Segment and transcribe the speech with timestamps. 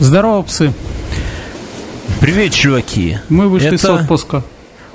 [0.00, 0.72] Здорово, псы.
[2.20, 3.18] Привет, чуваки.
[3.28, 3.78] Мы вышли Это...
[3.78, 4.44] с отпуска.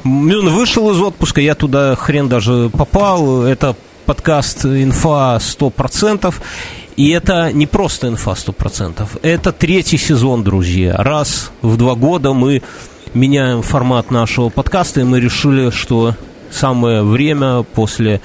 [0.05, 3.43] Он вышел из отпуска, я туда хрен даже попал.
[3.43, 6.33] Это подкаст «Инфа 100%».
[6.95, 9.05] И это не просто инфа 100%.
[9.23, 10.95] Это третий сезон, друзья.
[10.97, 12.61] Раз в два года мы
[13.13, 16.15] меняем формат нашего подкаста, и мы решили, что
[16.49, 18.21] самое время после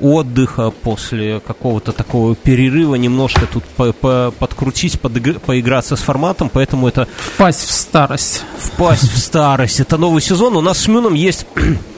[0.00, 7.08] отдыха, после какого-то такого перерыва немножко тут по -по подкрутить, поиграться с форматом, поэтому это...
[7.16, 8.44] Впасть в старость.
[8.58, 9.80] Впасть в старость.
[9.80, 10.56] Это новый сезон.
[10.56, 11.46] У нас с Мюном есть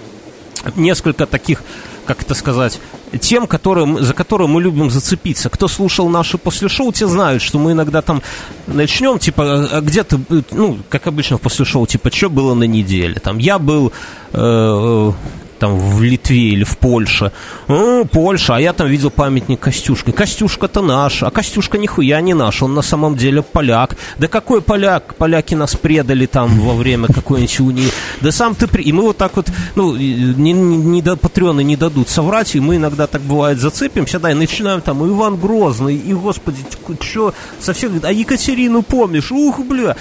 [0.77, 1.63] несколько таких,
[2.07, 2.81] как это сказать,
[3.21, 5.51] тем, которые, за которые мы любим зацепиться.
[5.51, 8.23] Кто слушал наши после шоу, те знают, что мы иногда там
[8.67, 10.21] начнем, типа, а, а где-то,
[10.53, 13.15] ну, как обычно в после шоу, типа, что было на неделе.
[13.21, 13.93] Там я был
[14.33, 15.13] э,
[15.61, 17.33] там в Литве или в Польше.
[17.69, 20.11] Ну, Польша, а я там видел памятник Костюшка.
[20.11, 23.97] Костюшка-то наш, а Костюшка нихуя не наш, он на самом деле поляк.
[24.19, 25.15] Да какой поляк?
[25.15, 27.91] Поляки нас предали там во время какой-нибудь унии.
[28.23, 28.67] Да сам ты...
[28.67, 28.83] При...
[28.83, 32.61] И мы вот так вот, ну, не, не, не до патреоны не дадут соврать, и
[32.61, 36.65] мы иногда так бывает зацепимся, да, и начинаем там, Иван Грозный, и, господи,
[37.03, 39.31] что, совсем, а Екатерину помнишь?
[39.31, 39.97] Ух, бля.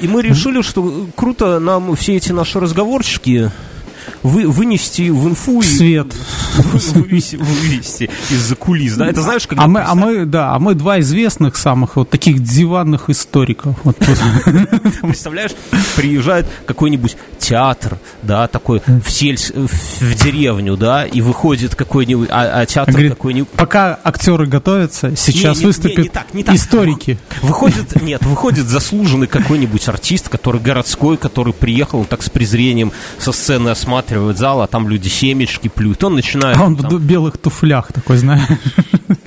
[0.00, 3.52] И мы решили, что круто нам все эти наши разговорчики
[4.22, 5.60] вы, вынести в инфу...
[5.60, 6.14] В свет.
[6.54, 9.06] Вывести, вывести из-за кулис, да?
[9.08, 9.64] Это знаешь, когда...
[9.64, 13.76] А мы, а мы, да, а мы два известных самых вот таких диванных историков.
[13.84, 13.96] Вот
[15.02, 15.52] Представляешь,
[15.96, 19.50] приезжает какой-нибудь театр, да, такой в сельс...
[19.54, 23.50] в деревню, да, и выходит какой-нибудь, а, а театр Говорит, какой-нибудь...
[23.50, 26.54] Пока актеры готовятся, сейчас не, не, выступят не, не так, не так.
[26.54, 27.18] историки.
[27.42, 33.70] Выходит, нет, выходит заслуженный какой-нибудь артист, который городской, который приехал так с презрением со сцены
[33.70, 36.02] осматривать осматривает зал, а там люди семечки плюют.
[36.04, 36.56] Он начинает...
[36.56, 36.90] А он там...
[36.90, 38.42] в белых туфлях такой, знаешь.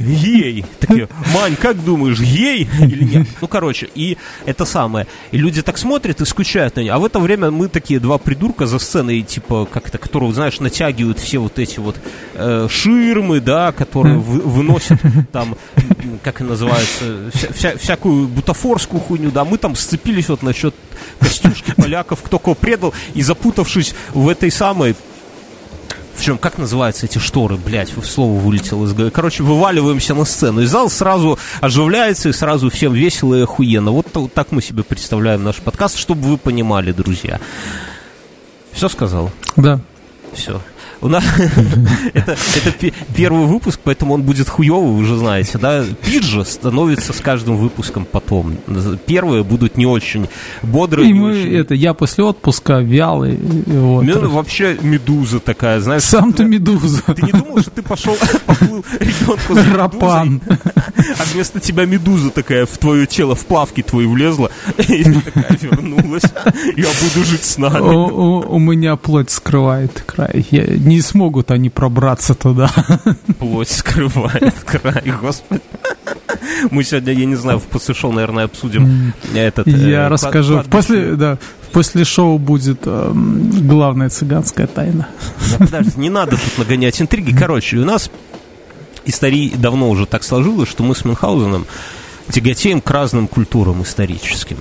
[0.07, 0.65] Ей!
[0.79, 3.27] Такие, Мань, как думаешь, ей или нет?
[3.41, 5.07] Ну, короче, и это самое.
[5.31, 6.93] И люди так смотрят и скучают на нее.
[6.93, 11.19] А в это время мы такие два придурка за сценой, типа, как-то, которые, знаешь, натягивают
[11.19, 11.97] все вот эти вот
[12.33, 14.99] э, ширмы, да, которые вы, выносят
[15.31, 15.55] там,
[16.23, 19.45] как и называется, вся, вся, всякую бутафорскую хуйню, да.
[19.45, 20.73] Мы там сцепились вот насчет
[21.19, 24.95] Костюшки поляков, кто кого предал, и запутавшись в этой самой
[26.17, 29.11] в чем, как называются эти шторы, блядь, в слово вылетело из головы.
[29.11, 33.91] Короче, вываливаемся на сцену, и зал сразу оживляется, и сразу всем весело и охуенно.
[33.91, 37.39] Вот, вот так мы себе представляем наш подкаст, чтобы вы понимали, друзья.
[38.71, 39.31] Все сказал?
[39.55, 39.79] Да.
[40.33, 40.61] Все.
[41.01, 41.23] У нас
[42.13, 42.35] это,
[43.15, 45.83] первый выпуск, поэтому он будет хуевый, вы уже знаете, да?
[46.03, 48.57] Пиджа становится с каждым выпуском потом.
[49.05, 50.27] Первые будут не очень
[50.63, 51.09] бодрые.
[51.09, 53.37] И мы, это, я после отпуска вялый.
[53.67, 56.03] Вообще медуза такая, знаешь.
[56.03, 57.01] Сам ты медуза.
[57.03, 60.41] Ты не думал, что ты пошел, поплыл ребенку за Рапан.
[60.47, 64.49] А вместо тебя медуза такая в твое тело, в плавки твои влезла,
[64.87, 66.23] и такая вернулась.
[66.75, 67.79] Я буду жить с нами.
[67.79, 70.45] У меня плоть скрывает край.
[70.49, 72.71] Я не смогут они пробраться туда.
[73.39, 75.61] Плоть скрывает край, господи.
[76.71, 79.67] Мы сегодня, я не знаю, в после шоу, наверное, обсудим этот...
[79.67, 80.63] Я э, расскажу.
[80.69, 81.37] После, да,
[81.71, 85.07] после шоу будет э, главная цыганская тайна.
[85.51, 87.35] Да, подожди, не надо тут нагонять интриги.
[87.35, 88.09] Короче, у нас
[89.05, 91.65] истории давно уже так сложилось, что мы с Мюнхгаузеном
[92.31, 94.57] тяготеем к разным культурам историческим.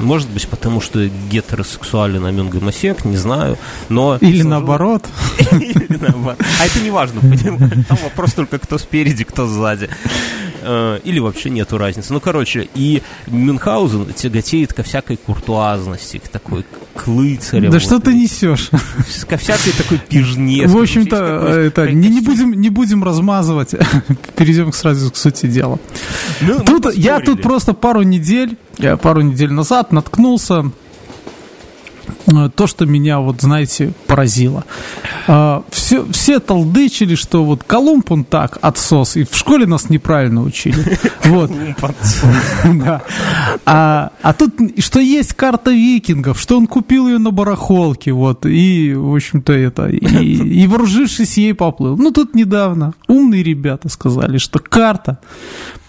[0.00, 3.58] Может быть, потому что гетеросексуален, а гомосек, не знаю.
[3.88, 5.04] Но Или наоборот.
[5.52, 6.38] Или наоборот.
[6.60, 7.20] А это не важно?
[7.88, 9.88] Там вопрос только кто спереди, кто сзади.
[10.62, 12.12] Э, или вообще нету разницы.
[12.12, 17.70] Ну, короче, и Мюнхгаузен тяготеет ко всякой куртуазности, к такой к лыцарям.
[17.70, 18.70] Да вот, что ты несешь?
[19.28, 20.66] Ко всякой такой пижне.
[20.66, 23.74] В общем-то, это, не, не, будем, не будем размазывать.
[24.36, 25.78] Перейдем сразу к сути дела.
[26.40, 30.70] Ну, тут, я тут просто пару недель, я пару недель назад наткнулся
[32.54, 34.64] то, что меня, вот, знаете, поразило.
[35.70, 40.42] Все, а, все толдычили, что вот Колумб он так, отсос, и в школе нас неправильно
[40.42, 40.98] учили.
[41.24, 41.50] Вот.
[42.64, 43.02] Да.
[43.66, 48.94] А, а тут, что есть карта викингов, что он купил ее на барахолке, вот, и,
[48.94, 51.96] в общем-то, это, и, и вооружившись ей поплыл.
[51.96, 55.18] Ну, тут недавно умные ребята сказали, что карта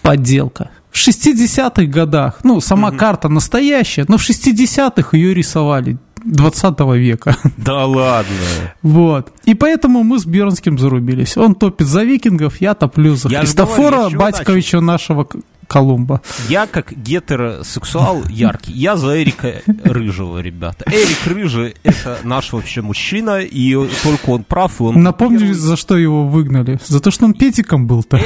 [0.02, 0.70] подделка.
[0.92, 7.36] В 60-х годах, ну, сама карта настоящая, но в 60-х ее рисовали 20 века.
[7.56, 8.34] Да ладно.
[8.82, 9.32] Вот.
[9.44, 11.36] И поэтому мы с Бернским зарубились.
[11.36, 15.26] Он топит за викингов, я топлю за я Христофора Батьковича нашего
[15.72, 16.20] Колумба.
[16.48, 20.84] Я как гетеросексуал яркий, я за Эрика Рыжего, ребята.
[20.86, 25.02] Эрик Рыжий— это наш вообще мужчина, и только он прав, и он...
[25.02, 25.54] Напомню, первый...
[25.54, 26.78] за что его выгнали?
[26.86, 28.20] За то, что он педиком был-то.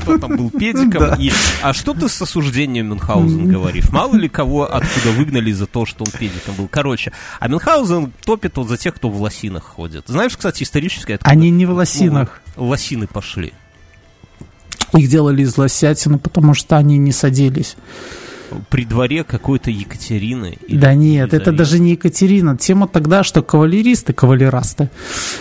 [0.00, 1.20] Кто там был педиком.
[1.20, 1.32] И...
[1.62, 3.90] А что ты с осуждением Мюнхгаузен говоришь?
[3.90, 6.68] Мало ли кого откуда выгнали за то, что он педиком был.
[6.68, 10.04] Короче, а Мюнхгаузен топит вот за тех, кто в лосинах ходит.
[10.06, 11.18] Знаешь, кстати, исторически...
[11.22, 12.40] Они не в лосинах.
[12.56, 13.52] Лосины пошли.
[14.96, 17.76] Их делали из лосятины, потому что они не садились.
[18.70, 20.56] При дворе какой-то Екатерины.
[20.68, 22.56] да нет, это даже не Екатерина.
[22.56, 24.90] Тема тогда, что кавалеристы, кавалерасты.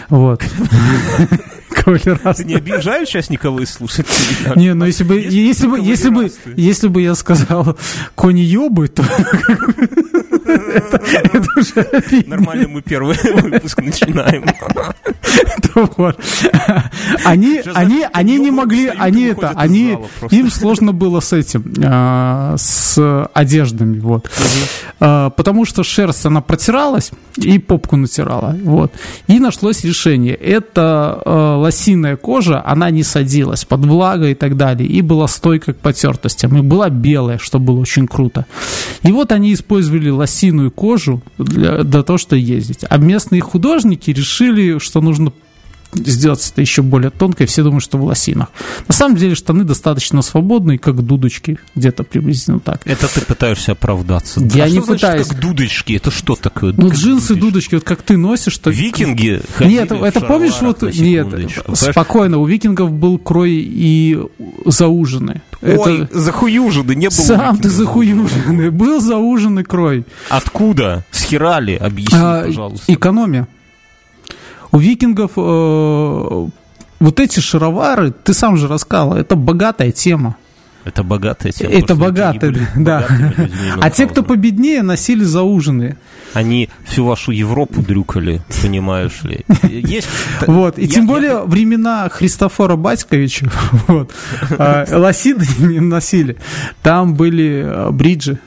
[0.09, 0.43] Вот.
[1.69, 2.43] Кавалерасты.
[2.43, 4.55] Ты не обижаешь сейчас никого из слушателей?
[4.55, 7.77] Не, ну если бы, если бы, если бы, если бы я сказал
[8.15, 9.03] кони ёбы, то
[10.47, 14.45] это уже Нормально мы первый выпуск начинаем.
[17.23, 19.97] Они, они, они не могли, они это, они,
[20.31, 24.29] им сложно было с этим, а, с одеждами, вот.
[24.99, 28.91] А, потому что шерсть, она протиралась и попку натирала, вот.
[29.27, 30.33] И нашлось решение.
[30.35, 35.73] Это а, лосиная кожа, она не садилась под влагой и так далее, и была стойкой
[35.73, 38.45] к потертостям, и была белая, что было очень круто.
[39.03, 42.85] И вот они использовали лосиную кожу для, для того, чтобы ездить.
[42.89, 45.31] А местные художники решили, что нужно
[45.93, 48.49] сделать это еще более тонко, и все думают, что в лосинах.
[48.87, 52.81] На самом деле штаны достаточно свободные, как дудочки, где-то приблизительно так.
[52.85, 54.41] Это ты пытаешься оправдаться.
[54.53, 55.27] Я а не что пытаюсь.
[55.27, 55.93] Значит, как дудочки?
[55.93, 56.73] Это что такое?
[56.77, 57.57] Ну, джинсы, дудочки?
[57.57, 58.53] дудочки, вот как ты носишь.
[58.53, 60.81] что Викинги Нет, это помнишь, вот...
[60.81, 61.27] Нет,
[61.73, 64.19] спокойно, у викингов был крой и
[64.65, 65.41] зауженный.
[65.61, 66.19] Ой, это...
[66.19, 67.15] захуюженный, не было.
[67.15, 70.05] Сам ты захуюженный, был зауженный крой.
[70.29, 71.03] Откуда?
[71.11, 71.75] С херали?
[71.75, 72.93] Объясни, а, пожалуйста.
[72.93, 73.47] Экономия.
[74.71, 76.47] У викингов э,
[76.99, 80.35] вот эти шаровары, ты сам же рассказал, это богатая тема.
[80.87, 81.71] Это богатая тема.
[81.73, 83.05] Это богатая, да.
[83.81, 85.97] А те, кто победнее, носили зауженные.
[86.33, 89.45] Они всю вашу Европу дрюкали, понимаешь ли.
[89.63, 90.07] Есть...
[90.47, 91.43] Вот, и я, тем более я...
[91.43, 93.51] времена Христофора Батьковича,
[93.87, 94.13] вот,
[94.49, 96.37] э, лосины не носили.
[96.83, 98.39] Там были э, бриджи.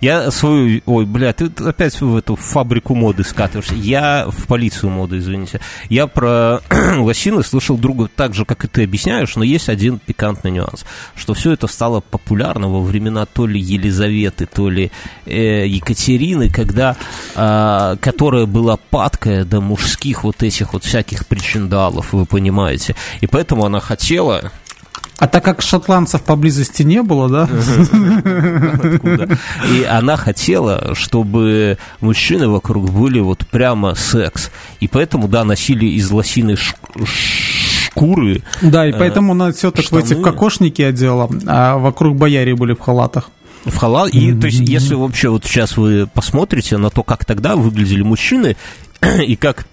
[0.00, 0.80] Я свою...
[0.86, 3.74] Ой, бля, ты опять в эту фабрику моды скатываешься.
[3.74, 5.60] Я в полицию моды, извините.
[5.88, 6.60] Я про
[6.98, 10.84] лосины слышал друга так же, как и ты объясняешь, но есть один пикантный нюанс,
[11.14, 14.90] что все это стало популярно во времена то ли Елизаветы, то ли
[15.26, 16.96] э, Екатерины, когда...
[17.36, 22.94] Э, которая была падкая до мужских вот этих вот всяких причиндалов, вы понимаете.
[23.20, 24.52] И поэтому она хотела
[25.18, 27.48] а так как шотландцев поблизости не было, да?
[29.72, 34.50] И она хотела, чтобы мужчины вокруг были вот прямо секс.
[34.80, 38.42] И поэтому, да, носили из лосиной шкуры.
[38.62, 42.74] Да, и э, поэтому она все так в эти кокошники одела, а вокруг бояре были
[42.74, 43.30] в халатах
[43.64, 44.12] в халат.
[44.12, 48.56] И, то есть, если вообще вот сейчас вы посмотрите на то, как тогда выглядели мужчины,
[49.26, 49.66] и как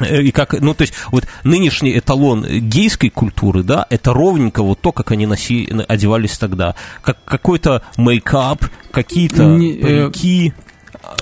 [0.00, 4.92] и как, ну, то есть, вот нынешний эталон гейской культуры, да, это ровненько вот то,
[4.92, 6.74] как они носи, одевались тогда.
[7.02, 10.52] Как какой-то мейкап, какие-то э, парики.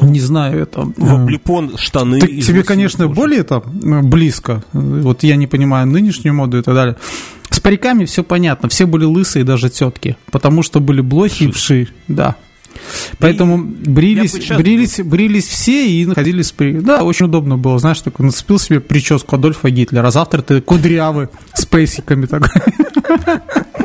[0.00, 0.82] Не знаю, это...
[0.96, 2.20] В облепон штаны.
[2.20, 3.14] Так, тебе, конечно, кожи.
[3.14, 4.62] более это близко.
[4.72, 6.96] Вот я не понимаю нынешнюю моду и так далее.
[7.50, 8.68] С париками все понятно.
[8.68, 10.16] Все были лысые, даже тетки.
[10.30, 11.88] Потому что были блохи и вши.
[12.08, 12.36] Да.
[13.18, 16.72] Поэтому брились, брились, брились все и находились при...
[16.80, 21.28] Да, очень удобно было, знаешь, такой нацепил себе прическу Адольфа Гитлера, а завтра ты кудрявый
[21.54, 22.50] с пейсиками такой.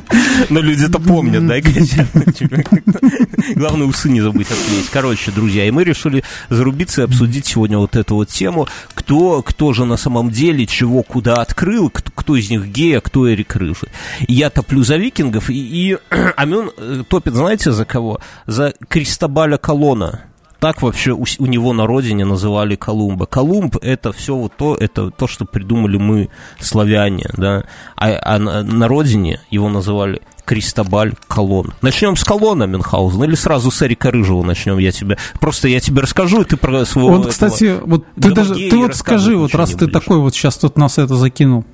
[0.49, 1.55] Но люди это помнят, да,
[3.55, 4.89] Главное, усы не забыть отклеить.
[4.91, 8.67] Короче, друзья, и мы решили зарубиться и обсудить сегодня вот эту вот тему.
[8.93, 13.31] Кто, кто же на самом деле чего куда открыл, кто, из них гей, а кто
[13.31, 13.89] Эрик Рыжий.
[14.27, 15.97] Я топлю за викингов, и
[16.37, 18.19] Амин э, топит, знаете, за кого?
[18.45, 20.26] За Кристобаля Колона
[20.59, 23.25] так вообще у, у него на родине называли Колумба.
[23.25, 27.63] Колумб это все вот то, это то, что придумали мы, славяне, да,
[27.95, 31.73] а, а на, на родине его называли Кристобаль Колон.
[31.81, 34.77] Начнем с Колона Мюнхгаузена или сразу с Эрика Рыжего начнем?
[34.77, 37.09] Я тебе просто я тебе расскажу, и ты про своего.
[37.11, 40.77] Он, кстати, вот ты даже ты вот скажи, вот раз ты такой вот сейчас тут
[40.77, 41.65] нас это закинул,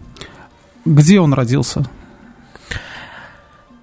[0.85, 1.87] где он родился?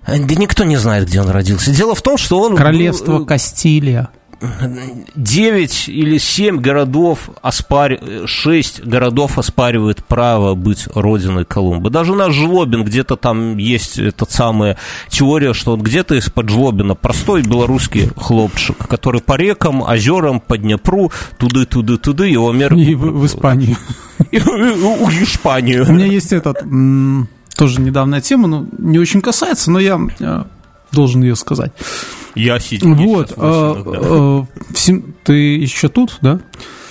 [0.07, 1.71] Да никто не знает, где он родился.
[1.71, 2.57] Дело в том, что он...
[2.57, 3.25] Королевство был...
[3.25, 4.11] Э, Кастилия.
[4.41, 7.99] 9 или 7 городов, оспар...
[8.25, 11.91] 6 городов оспаривают право быть родиной Колумба.
[11.91, 14.79] Даже наш Жлобин, где-то там есть эта самая
[15.09, 21.13] теория, что он где-то из-под Жлобина простой белорусский хлопчик, который по рекам, озерам, по Днепру,
[21.39, 22.81] туды-туды-туды, его Америку...
[22.81, 23.77] И в, в Испанию.
[24.31, 25.87] И в Испанию.
[25.89, 26.59] У меня есть этот,
[27.57, 30.45] тоже недавняя тема, но не очень касается, но я э,
[30.93, 31.73] должен ее сказать.
[32.35, 32.95] Я сидел.
[32.95, 33.33] Вот.
[33.37, 34.47] А,
[35.25, 36.41] ты еще тут, да?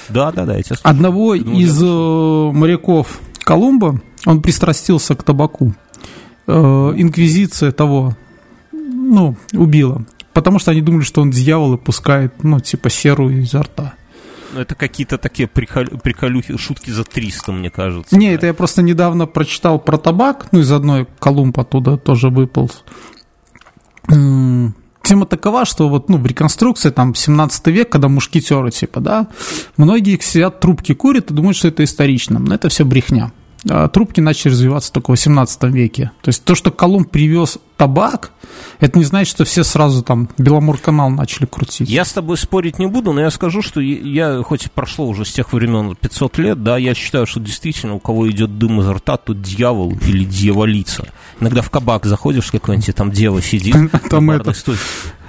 [0.10, 0.58] Да, да, да.
[0.84, 5.74] Одного из моряков Колумба, он пристрастился к табаку.
[6.48, 8.18] Инквизиция того,
[8.72, 10.06] ну, убила.
[10.34, 13.94] Потому что они думали, что он дьявол и пускает, ну, типа, серу изо рта.
[14.54, 15.86] Ну, это какие-то такие прикол...
[16.02, 18.18] приколюхи, шутки за 300, мне кажется.
[18.18, 18.34] Не, да.
[18.34, 22.72] это я просто недавно прочитал про табак, ну, из одной Колумб оттуда тоже выпал.
[24.10, 29.28] Тема такова, что вот, ну, в реконструкции, там, 17 век, когда мушкетеры, типа, да,
[29.78, 33.32] многие сидят, трубки курят и думают, что это исторично, но это все брехня.
[33.68, 36.12] А трубки начали развиваться только в 18 веке.
[36.22, 38.32] То есть то, что Колумб привез табак,
[38.80, 41.90] это не значит, что все сразу там Беломор-канал начали крутить.
[41.90, 45.26] Я с тобой спорить не буду, но я скажу, что я, хоть и прошло уже
[45.26, 48.94] с тех времен 500 лет, да, я считаю, что действительно у кого идет дым изо
[48.94, 51.08] рта, тут дьявол или дьяволица.
[51.40, 53.76] Иногда в кабак заходишь, какой-нибудь там дева сидит.
[54.10, 54.54] Там это,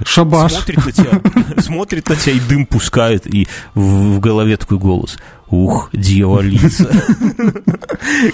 [0.05, 0.53] шабаш.
[0.53, 1.21] Смотрит на тебя,
[1.63, 5.19] смотрит на тебя и дым пускает, и в, в голове такой голос–
[5.51, 6.89] Ух, дьяволица.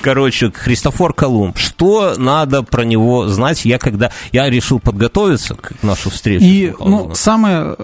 [0.03, 1.57] Короче, Христофор Колумб.
[1.57, 3.65] Что надо про него знать?
[3.65, 4.11] Я когда...
[4.33, 6.45] Я решил подготовиться к нашу встречу.
[6.45, 7.77] И, ну, самое,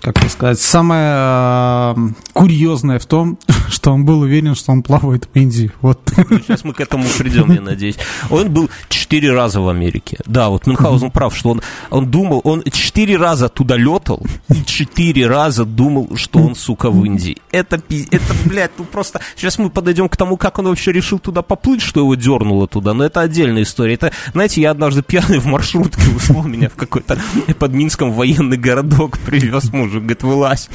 [0.00, 1.94] как сказать, самое э,
[2.32, 3.38] курьезное в том,
[3.68, 5.70] что он был уверен, что он плавает в Индии.
[5.80, 6.00] Вот.
[6.16, 7.96] Ну, сейчас мы к этому придем, я надеюсь.
[8.30, 10.18] Он был четыре раза в Америке.
[10.26, 15.26] Да, вот Мюнхгаузен прав, что он, он думал, он четыре раза туда летал и четыре
[15.26, 17.36] раза думал, что он, сука, в Индии.
[17.50, 17.76] Это,
[18.10, 19.20] это, блядь, блядь, ну просто...
[19.36, 22.94] Сейчас мы подойдем к тому, как он вообще решил туда поплыть, что его дернуло туда,
[22.94, 23.94] но это отдельная история.
[23.94, 27.18] Это, знаете, я однажды пьяный в маршрутке услал меня в какой-то
[27.58, 30.68] под Минском военный городок, привез мужик, говорит, вылазь.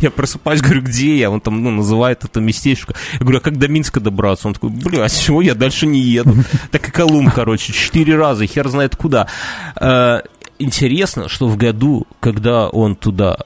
[0.00, 1.30] Я просыпаюсь, говорю, где я?
[1.30, 2.94] Он там, ну, называет это местечко.
[3.14, 4.48] Я говорю, а как до Минска добраться?
[4.48, 6.34] Он такой, бля, а чего я дальше не еду?
[6.70, 9.26] Так и Колумб, короче, четыре раза, хер знает куда.
[9.80, 10.22] Э,
[10.58, 13.38] интересно, что в году, когда он туда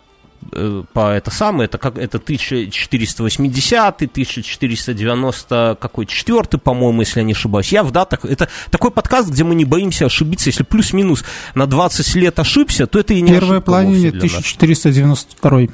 [0.92, 7.72] по это самое, это как это 1480, 1490 какой четвертый, по-моему, если я не ошибаюсь.
[7.72, 12.14] Я в датах, это такой подкаст, где мы не боимся ошибиться, если плюс-минус на 20
[12.16, 15.68] лет ошибся, то это и не Первое планение 1492.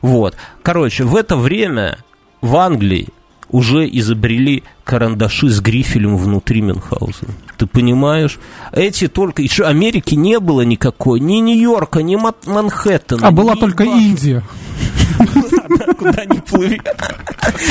[0.00, 0.36] Вот.
[0.62, 1.98] Короче, в это время
[2.40, 3.08] в Англии
[3.54, 7.34] уже изобрели карандаши с грифелем внутри Мюнхгаузена.
[7.56, 8.40] Ты понимаешь?
[8.72, 9.42] Эти только...
[9.42, 13.28] Еще Америки не было никакой, ни Нью-Йорка, ни Манхэттена.
[13.28, 14.42] А была только Индия.
[15.98, 16.80] Куда ни плыви.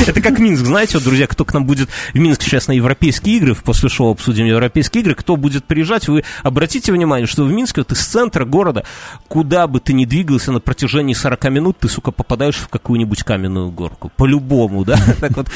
[0.06, 3.36] Это как Минск, знаете, вот, друзья, кто к нам будет в Минск сейчас на европейские
[3.36, 7.80] игры, после шоу обсудим европейские игры, кто будет приезжать, вы обратите внимание, что в Минске
[7.80, 8.84] вот из центра города,
[9.28, 13.70] куда бы ты ни двигался на протяжении 40 минут, ты, сука, попадаешь в какую-нибудь каменную
[13.70, 14.10] горку.
[14.16, 14.98] По-любому, да?
[15.20, 15.48] Так вот,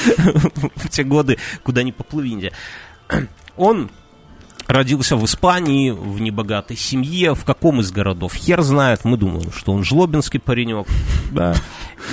[0.77, 2.53] в те годы, куда ни поплыви.
[3.57, 3.91] Он
[4.69, 9.73] родился в Испании, в небогатой семье, в каком из городов, хер знает, мы думаем, что
[9.73, 10.87] он жлобинский паренек,
[11.33, 11.55] да,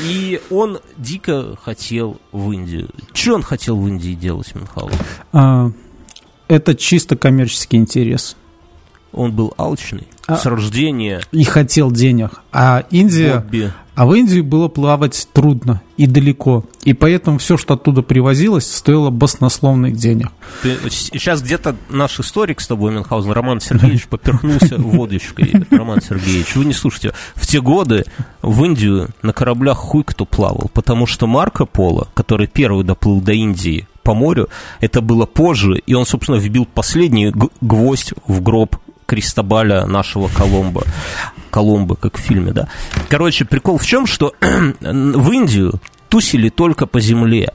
[0.04, 2.89] и он дико хотел в Индию.
[3.13, 4.98] Что он хотел в Индии делать, Мюнхгаузен?
[5.34, 5.72] А,
[6.48, 8.36] это чисто коммерческий интерес.
[9.15, 11.22] Он был алчный а, с рождения.
[11.31, 12.41] И хотел денег.
[12.51, 13.39] А Индия...
[13.39, 13.72] Хобби.
[13.95, 16.65] А в Индию было плавать трудно и далеко.
[16.84, 20.34] И поэтому все, что оттуда привозилось, стоило баснословных денег.
[20.62, 25.53] Ты, сейчас где-то наш историк с тобой, Мюнхгаузен, Роман Сергеевич, поперхнулся водочкой.
[25.72, 27.13] Роман Сергеевич, вы не слушайте.
[27.36, 28.03] В те годы
[28.41, 33.31] в Индию на кораблях хуй кто плавал, потому что Марко Поло, который первый доплыл до
[33.31, 34.50] Индии по морю,
[34.81, 40.83] это было позже, и он, собственно, вбил последний гвоздь в гроб Кристобаля нашего Коломбо.
[41.50, 42.67] Коломбо, как в фильме, да.
[43.09, 47.51] Короче, прикол в чем, что в Индию тусили только по земле.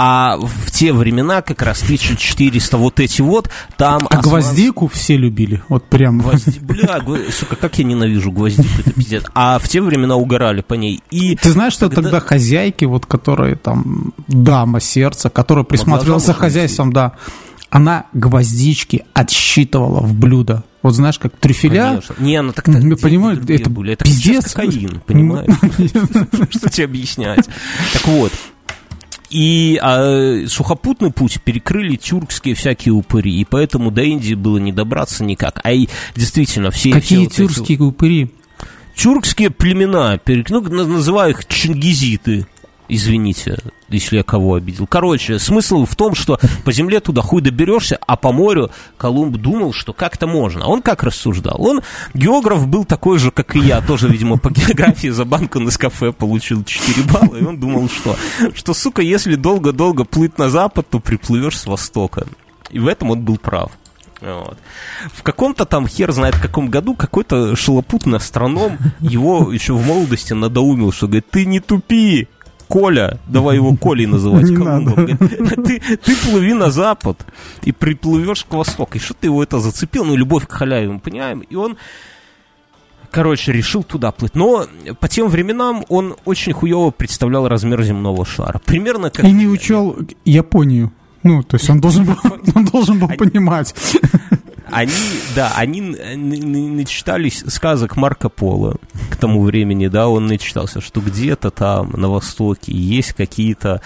[0.00, 4.06] А в те времена, как раз 1400, вот эти вот, там...
[4.08, 4.22] А осман...
[4.22, 6.20] гвоздику все любили, вот прям.
[6.20, 6.58] Гвозди...
[6.60, 7.34] Бля, гв...
[7.34, 9.24] сука, как я ненавижу гвоздику, это пиздец.
[9.34, 11.02] А в те времена угорали по ней.
[11.10, 12.02] И Ты знаешь, что тогда...
[12.02, 17.14] тогда хозяйки, вот которые там, дама сердца, которая присмотрела за хозяйством, да,
[17.68, 20.62] она гвоздички отсчитывала в блюдо.
[20.82, 21.88] Вот знаешь, как трюфеля.
[21.88, 22.14] Конечно.
[22.18, 23.94] Не, ну так ну, понимаю, это были.
[23.94, 24.52] Это пиздец.
[24.52, 25.52] кокаин, понимаешь?
[26.50, 27.48] Что тебе объяснять?
[27.92, 28.32] Так вот,
[29.30, 35.24] и а, сухопутный путь перекрыли тюркские всякие упыри, и поэтому до Индии было не добраться
[35.24, 35.60] никак.
[35.64, 36.92] А и действительно все...
[36.92, 37.94] Какие все тюркские вот эти...
[37.94, 38.34] упыри?
[38.96, 42.46] Тюркские племена, ну, называю их чингизиты.
[42.88, 44.86] Извините, если я кого обидел.
[44.86, 49.74] Короче, смысл в том, что по земле туда хуй доберешься, а по морю Колумб думал,
[49.74, 50.66] что как-то можно.
[50.66, 51.60] Он как рассуждал?
[51.60, 51.82] Он
[52.14, 56.12] географ был такой же, как и я, тоже, видимо, по географии за банку на кафе
[56.12, 58.16] получил 4 балла, и он думал, что,
[58.54, 62.26] что, сука, если долго-долго плыть на запад, то приплывешь с востока.
[62.70, 63.70] И в этом он был прав.
[64.20, 64.58] Вот.
[65.12, 70.32] В каком-то там, хер знает в каком году, какой-то шалопутный астроном его еще в молодости
[70.32, 72.26] надоумил, что говорит, ты не тупи,
[72.68, 74.94] Коля, давай его Колей называть, не надо.
[74.94, 77.26] Ты, ты плыви на запад
[77.62, 78.92] и приплывешь к востоку.
[78.94, 80.04] И что ты его это зацепил?
[80.04, 81.40] Ну, любовь к халяве, мы понимаем.
[81.40, 81.76] И он,
[83.10, 84.34] короче, решил туда плыть.
[84.34, 84.66] Но
[85.00, 88.60] по тем временам он очень хуево представлял размер земного шара.
[88.64, 89.24] Примерно как...
[89.24, 90.92] И не учел Японию.
[91.22, 92.16] Ну, то есть он должен был,
[92.54, 93.74] он должен был понимать.
[94.70, 94.92] Они,
[95.34, 98.76] да, они начитались сказок Марко Поло
[99.10, 103.80] к тому времени, да, он начитался, что где-то там на востоке есть какие-то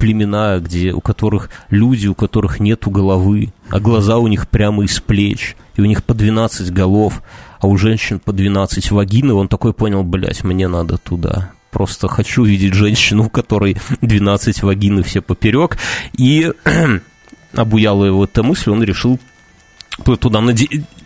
[0.00, 4.98] племена, где, у которых люди, у которых нету головы, а глаза у них прямо из
[4.98, 7.22] плеч, и у них по 12 голов,
[7.60, 11.52] а у женщин по 12 вагин, и он такой понял, блядь, мне надо туда.
[11.70, 15.76] Просто хочу видеть женщину, у которой 12 вагин и все поперек,
[16.16, 16.50] и
[17.54, 19.20] обуяла его эта мысль, он решил
[20.04, 20.40] туда.
[20.40, 20.52] Но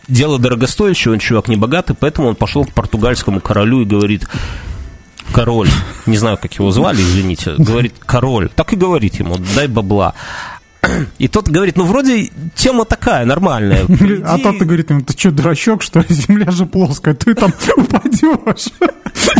[0.08, 4.26] дело дорогостоящее, он чувак не богатый, поэтому он пошел к португальскому королю и говорит,
[5.32, 5.68] король,
[6.06, 10.14] не знаю, как его звали, извините, говорит, король, так и говорит ему, дай бабла.
[11.18, 13.84] И тот говорит, ну, вроде тема такая, нормальная.
[14.24, 16.06] А тот говорит ему, ты что, дурачок, что ли?
[16.08, 18.68] Земля же плоская, ты там упадешь.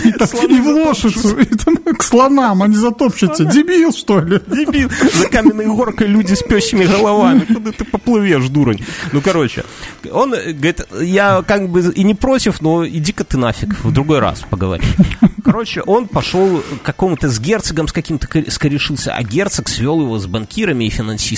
[0.04, 3.44] И, так, и в лошицу, и там, к слонам, они затопчутся.
[3.44, 4.40] Дебил, что ли?
[4.46, 4.90] Дебил.
[5.12, 7.40] За каменной горкой люди с пёсими головами.
[7.40, 8.78] Куда ты поплывешь, дурань?
[9.12, 9.64] Ну, короче,
[10.10, 14.42] он говорит, я как бы и не против, но иди-ка ты нафиг, в другой раз
[14.48, 14.86] поговорим.
[15.44, 20.26] Короче, он пошел к какому-то с герцогом, с каким-то скорешился, а герцог свел его с
[20.26, 21.33] банкирами и финансистами.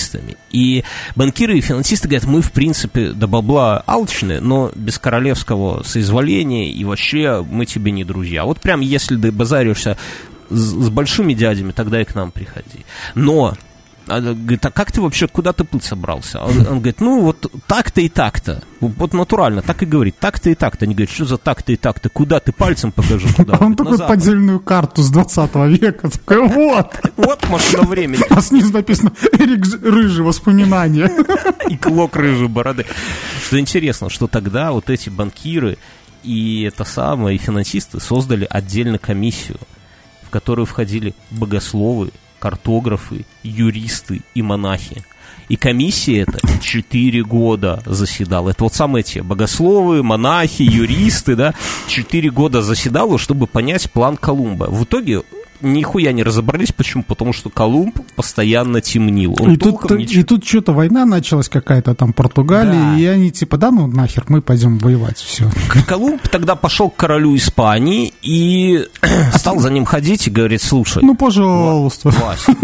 [0.51, 0.83] И
[1.15, 6.83] банкиры и финансисты говорят, мы, в принципе, до бабла алчны, но без королевского соизволения и
[6.85, 8.45] вообще мы тебе не друзья.
[8.45, 9.97] Вот прям если ты базаришься
[10.49, 12.85] с большими дядями, тогда и к нам приходи.
[13.15, 13.55] Но
[14.07, 16.41] а, говорит, а как ты вообще, куда ты плыть собрался?
[16.41, 18.63] Он, он говорит, ну вот так-то и так-то.
[18.79, 20.85] Вот натурально, так и говорит, так-то и так-то.
[20.85, 22.09] Они говорят, что за так-то и так-то?
[22.09, 23.27] Куда ты пальцем покажи?
[23.33, 23.57] Куда?
[23.57, 26.09] Он такой поддельную карту с 20 века.
[26.09, 26.93] Такой, вот.
[27.17, 28.23] Вот машина времени.
[28.29, 31.11] А снизу написано Эрик Рыжий воспоминания.
[31.69, 32.85] И клок рыжей бороды.
[33.45, 35.77] Что интересно, что тогда вот эти банкиры
[36.23, 39.57] и это самое, и финансисты создали отдельно комиссию,
[40.23, 45.03] в которую входили богословы, картографы, юристы и монахи.
[45.49, 48.49] И комиссия эта 4 года заседала.
[48.49, 51.53] Это вот самые те богословы, монахи, юристы, да,
[51.87, 54.65] 4 года заседала, чтобы понять план Колумба.
[54.65, 55.23] В итоге
[55.61, 56.71] нихуя не разобрались.
[56.71, 57.03] Почему?
[57.03, 59.35] Потому что Колумб постоянно темнил.
[59.39, 60.21] Он и, тут, ничего...
[60.21, 62.97] и тут что-то война началась какая-то там Португалия, да.
[62.97, 65.49] и они типа, да, ну нахер, мы пойдем воевать, все.
[65.87, 68.85] Колумб тогда пошел к королю Испании и
[69.33, 71.03] стал за ним ходить и говорит, слушай.
[71.03, 72.09] Ну, пожалуйста.
[72.09, 72.55] Вася,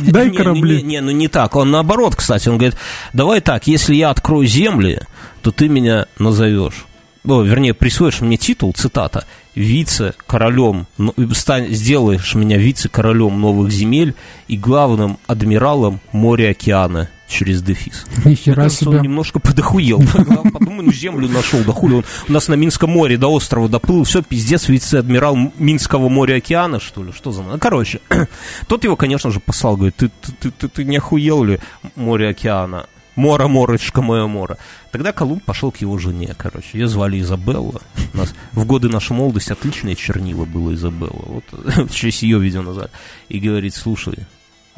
[0.00, 0.82] Дай корабли.
[0.82, 1.56] Не, ну не так.
[1.56, 2.76] Он наоборот, кстати, он говорит,
[3.12, 5.00] давай так, если я открою земли,
[5.42, 6.86] то ты меня назовешь
[7.24, 14.14] о, вернее, присвоишь мне титул, цитата, вице-королем, ну, сделаешь меня вице-королем новых земель
[14.48, 18.04] и главным адмиралом моря-океана через дефис.
[18.24, 18.98] Нихера кажется, себе.
[18.98, 19.98] он немножко подохуел.
[20.52, 24.04] Подумай, ну землю нашел, да хули он у нас на Минском море до острова доплыл,
[24.04, 27.42] все, пиздец, вице-адмирал Минского моря-океана, что ли, что за...
[27.42, 28.00] Ну, короче,
[28.68, 30.10] тот его, конечно же, послал, говорит, ты,
[30.40, 31.60] ты, ты, ты не охуел ли
[31.96, 32.86] море-океана?
[33.16, 34.58] Мора, Морочка, моя Мора.
[34.90, 36.68] Тогда Колумб пошел к его жене, короче.
[36.78, 37.80] Ее звали Изабелла.
[38.12, 41.24] У нас в годы нашей молодости отличное чернила было Изабелла.
[41.26, 42.90] Вот в честь ее видео назвали.
[43.28, 44.18] И говорит, слушай,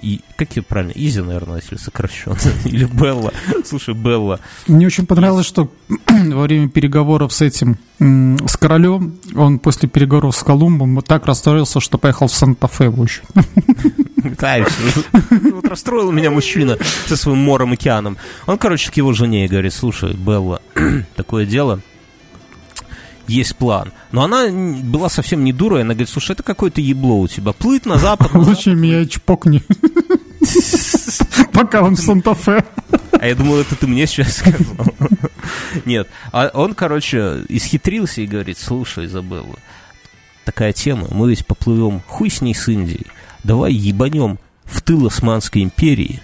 [0.01, 0.93] и, как ее правильно?
[0.95, 2.37] Изи, наверное, если сокращенно.
[2.65, 3.33] Или Белла.
[3.65, 4.41] Слушай, Белла.
[4.67, 5.71] Мне очень понравилось, что
[6.09, 11.97] во время переговоров с этим, с королем, он после переговоров с Колумбом так расстроился, что
[11.97, 13.23] поехал в Санта-Фе в общем.
[15.53, 18.17] Вот расстроил меня мужчина со своим мором океаном.
[18.47, 20.61] Он, короче, к его жене говорит, слушай, Белла,
[21.17, 21.81] такое дело,
[23.29, 23.93] есть план.
[24.13, 27.87] Но она была совсем не дура, она говорит, слушай, это какое-то ебло у тебя, плыть
[27.87, 28.35] на запад.
[28.35, 29.63] Лучше меня чпокни.
[31.53, 32.65] Пока он в Санта-Фе.
[33.13, 34.87] А я думал, это ты мне сейчас сказал.
[35.85, 36.09] Нет.
[36.33, 39.57] А он, короче, исхитрился и говорит, слушай, Изабелла,
[40.45, 43.07] такая тема, мы ведь поплывем хуй с ней с Индией
[43.47, 46.21] давай ебанем в тыл Османской империи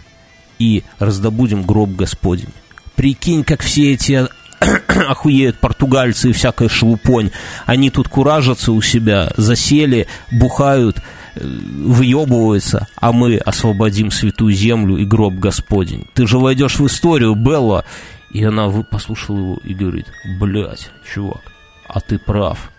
[0.58, 2.52] и раздобудем гроб Господень.
[2.96, 4.26] Прикинь, как все эти
[5.08, 7.30] охуеют португальцы и всякая шелупонь.
[7.66, 10.98] Они тут куражатся у себя, засели, бухают,
[11.34, 16.06] э, выебываются, а мы освободим святую землю и гроб Господень.
[16.14, 17.84] Ты же войдешь в историю, Белла.
[18.30, 20.06] И она послушала его и говорит,
[20.40, 21.42] блядь, чувак,
[21.86, 22.70] а ты прав.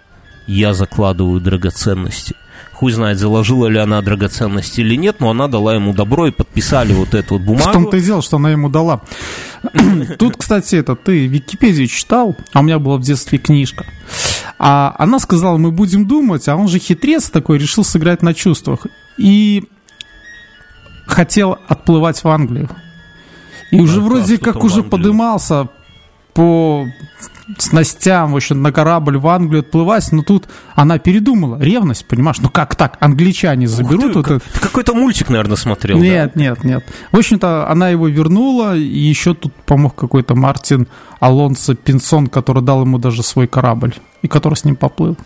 [0.48, 2.36] Я закладываю драгоценности
[2.84, 6.92] хуй знает, заложила ли она драгоценности или нет, но она дала ему добро и подписали
[6.92, 7.70] вот эту вот бумагу.
[7.70, 9.00] В том-то и дело, что она ему дала.
[10.20, 13.86] Тут, кстати, это ты Википедию читал, а у меня была в детстве книжка.
[14.60, 18.86] А она сказала, мы будем думать, а он же хитрец такой, решил сыграть на чувствах.
[19.18, 19.64] И
[21.06, 22.68] хотел отплывать в Англию.
[23.72, 25.70] И уже вроде как уже подымался
[26.34, 26.86] по
[27.58, 31.60] снастям, в общем, на корабль в Англию отплывать, но тут она передумала.
[31.60, 32.40] Ревность, понимаешь?
[32.40, 32.98] Ну как так?
[33.00, 34.14] Англичане заберут.
[34.14, 35.98] Ты, вот какой-то мультик, наверное, смотрел.
[35.98, 36.42] Нет, да?
[36.42, 36.86] нет, нет.
[37.12, 40.88] В общем-то, она его вернула, и еще тут помог какой-то Мартин
[41.20, 45.18] Алонсо Пинсон, который дал ему даже свой корабль и который с ним поплыл.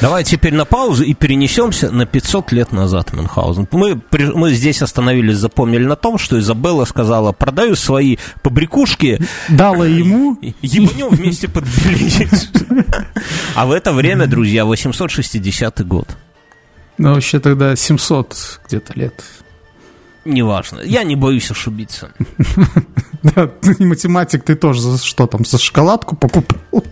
[0.00, 3.68] Давай теперь на паузу и перенесемся на 500 лет назад Мюнхгаузен.
[3.70, 9.20] Мы, мы здесь остановились, запомнили на том, что Изабелла сказала, продаю свои побрякушки.
[9.50, 10.38] Дала ему.
[10.62, 12.48] Ебанем вместе подбелить.
[13.54, 16.16] А в это время, друзья, 860 год.
[16.98, 19.24] Ну, вообще тогда 700 где-то лет.
[20.24, 20.80] Неважно.
[20.80, 22.12] Я не боюсь ошибиться.
[23.20, 26.84] Да, ты не математик, ты тоже за что там, за шоколадку покупал?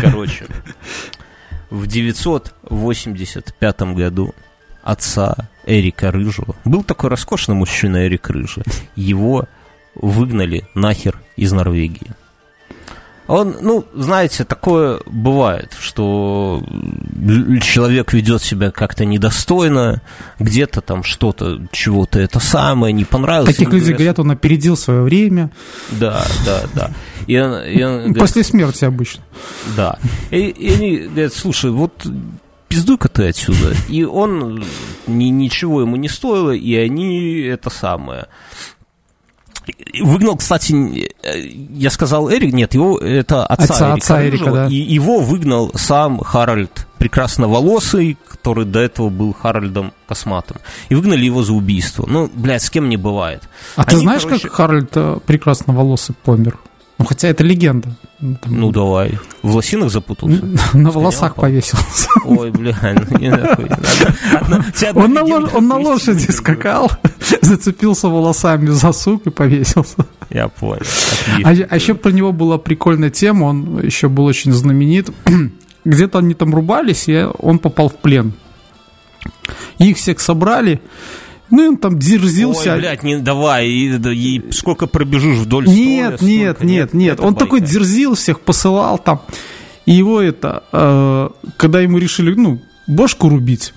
[0.00, 0.46] Короче,
[1.68, 4.36] в 985 году
[4.84, 8.62] отца Эрика Рыжего, был такой роскошный мужчина Эрик Рыжий,
[8.94, 9.48] его
[9.94, 12.12] выгнали нахер из Норвегии.
[13.28, 16.62] Он, ну, знаете, такое бывает, что
[17.62, 20.02] человек ведет себя как-то недостойно,
[20.38, 23.56] где-то там что-то, чего-то это самое, не понравилось.
[23.56, 25.50] Таких людей говорят, он опередил свое время.
[25.92, 26.90] Да, да, да.
[27.26, 29.22] И он, и он говорит, После смерти обычно.
[29.76, 29.98] Да.
[30.30, 32.04] И, и они говорят, слушай, вот
[32.68, 33.74] пиздуй-ка ты отсюда.
[33.88, 34.64] И он,
[35.06, 38.26] ни, ничего ему не стоило, и они это самое
[40.00, 41.12] Выгнал, кстати,
[41.70, 44.66] я сказал Эрик, нет, его это отца, отца Эрика, отца Эрика да.
[44.66, 50.58] и его выгнал сам Харальд прекрасноволосый, который до этого был Харальдом Косматом.
[50.88, 52.06] И выгнали его за убийство.
[52.06, 53.42] Ну, блядь, с кем не бывает.
[53.74, 54.42] А Они, ты знаешь, короче...
[54.48, 56.58] как Харальд э, прекрасноволосый помер?
[56.98, 57.88] Ну, хотя это легенда.
[58.20, 58.60] Ну, там...
[58.60, 59.18] Ну, давай.
[59.42, 60.40] В лосинах запутался?
[60.74, 62.08] На волосах повесился.
[62.24, 63.30] Ой, бля, ну не
[64.94, 66.90] Он на лошади скакал,
[67.42, 70.06] зацепился волосами за сук и повесился.
[70.30, 70.82] Я понял.
[71.44, 75.10] А, а еще про него была прикольная тема, он еще был очень знаменит.
[75.84, 78.32] Где-то они там рубались, и он попал в плен.
[79.78, 80.80] Их всех собрали,
[81.52, 82.72] ну, он там дерзился.
[82.72, 87.20] Ой, блядь, не давай, и, и сколько пробежишь вдоль Нет, строя, нет, столько, нет, нет.
[87.20, 87.40] Он байка.
[87.40, 89.20] такой дерзил всех, посылал там.
[89.84, 93.74] И его это, э, когда ему решили, ну, бошку рубить,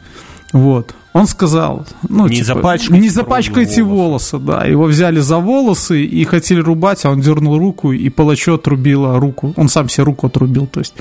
[0.54, 4.36] вот, он сказал, ну, не, типа, запачкайте, не запачкайте волосы.
[4.36, 4.66] волосы, да.
[4.66, 9.54] Его взяли за волосы и хотели рубать, а он дернул руку, и палачу отрубила руку.
[9.56, 10.94] Он сам себе руку отрубил, то есть.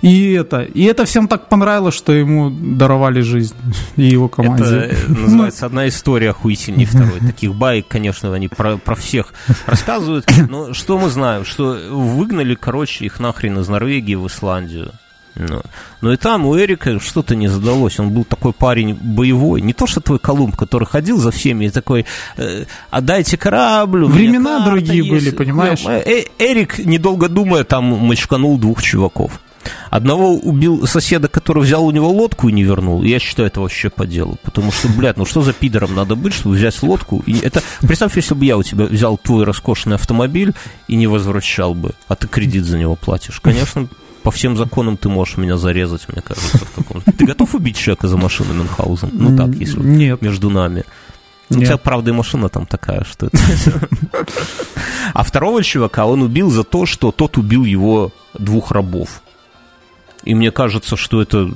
[0.00, 3.56] И это, и это всем так понравилось, что ему даровали жизнь
[3.96, 4.92] и его команде.
[4.92, 7.18] Это называется одна история охуительней второй.
[7.18, 9.34] Таких баек, конечно, они про, про всех
[9.66, 10.24] рассказывают.
[10.48, 11.44] Но что мы знаем?
[11.44, 14.92] Что выгнали, короче, их нахрен из Норвегии в Исландию.
[15.38, 15.62] Ну,
[16.00, 17.98] но и там у Эрика что-то не задалось.
[18.00, 19.60] Он был такой парень боевой.
[19.60, 24.04] Не то, что твой Колумб, который ходил за всеми и такой, э, отдайте корабль.
[24.04, 25.10] Времена другие есть.
[25.10, 25.84] были, понимаешь?
[25.86, 29.40] Э, Эрик, недолго думая, там мочканул двух чуваков.
[29.90, 33.02] Одного убил соседа, который взял у него лодку и не вернул.
[33.02, 34.38] Я считаю, это вообще по делу.
[34.42, 37.22] Потому что, блядь, ну что за пидором надо быть, чтобы взять лодку?
[37.26, 37.62] И это...
[37.80, 40.54] Представь, если бы я у тебя взял твой роскошный автомобиль
[40.88, 43.40] и не возвращал бы, а ты кредит за него платишь.
[43.40, 43.88] Конечно,
[44.28, 46.58] по всем законам ты можешь меня зарезать, мне кажется.
[47.16, 49.08] Ты готов убить человека за машину Мюнхгаузен?
[49.10, 50.20] Ну так, если Нет.
[50.20, 50.84] между нами.
[51.48, 53.30] Ну, у тебя, правда, и машина там такая, что
[55.14, 59.22] А второго чувака он убил за то, что тот убил его двух рабов.
[60.24, 61.50] И мне кажется, что это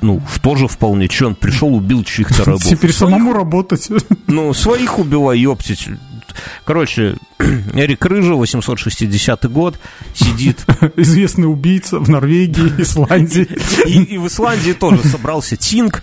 [0.00, 1.08] ну, тоже вполне.
[1.08, 2.62] Че, он пришел, убил чьих-то рабов.
[2.62, 3.88] Теперь самому работать.
[4.28, 5.88] Ну, своих убивай, ёптить.
[6.64, 7.16] Короче,
[7.74, 9.78] Эрик Рыжий, 860 год,
[10.14, 10.64] сидит...
[10.96, 13.48] Известный убийца в Норвегии, Исландии.
[13.86, 16.02] И, и в Исландии тоже собрался Тинг.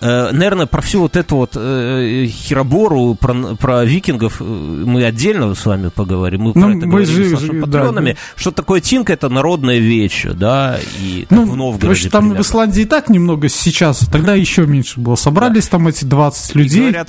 [0.00, 5.54] Э, наверное, про всю вот эту вот э, херобору, про, про викингов э, мы отдельно
[5.54, 6.42] с вами поговорим.
[6.42, 8.12] Мы ну, про это мы говорили же, с нашими патронами.
[8.12, 9.08] Да, Что такое Тинг?
[9.10, 12.10] Это народная вещь, да, и ну, в Новгороде.
[12.10, 12.42] Там примерно.
[12.42, 15.14] в Исландии и так немного сейчас, тогда еще меньше было.
[15.14, 15.70] Собрались да.
[15.70, 16.80] там эти 20 людей.
[16.80, 17.08] говорят,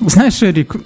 [0.00, 0.76] Знаешь, Эрик,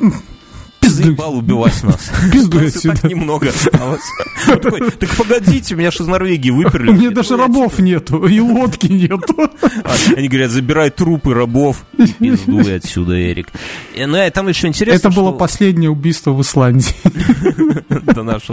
[0.88, 2.10] заебал убивать нас.
[2.32, 2.96] Пизду отсюда.
[2.96, 4.02] так немного осталось.
[4.46, 6.90] Так погодите, меня же из Норвегии выперли.
[6.90, 9.34] У меня даже рабов нету, и лодки нету.
[9.38, 11.84] А, они говорят, забирай трупы рабов.
[12.18, 13.48] Пиздуй отсюда, Эрик.
[13.96, 16.94] Ну, а там еще интересно, Это было последнее убийство в Исландии.
[17.88, 18.52] Это наше.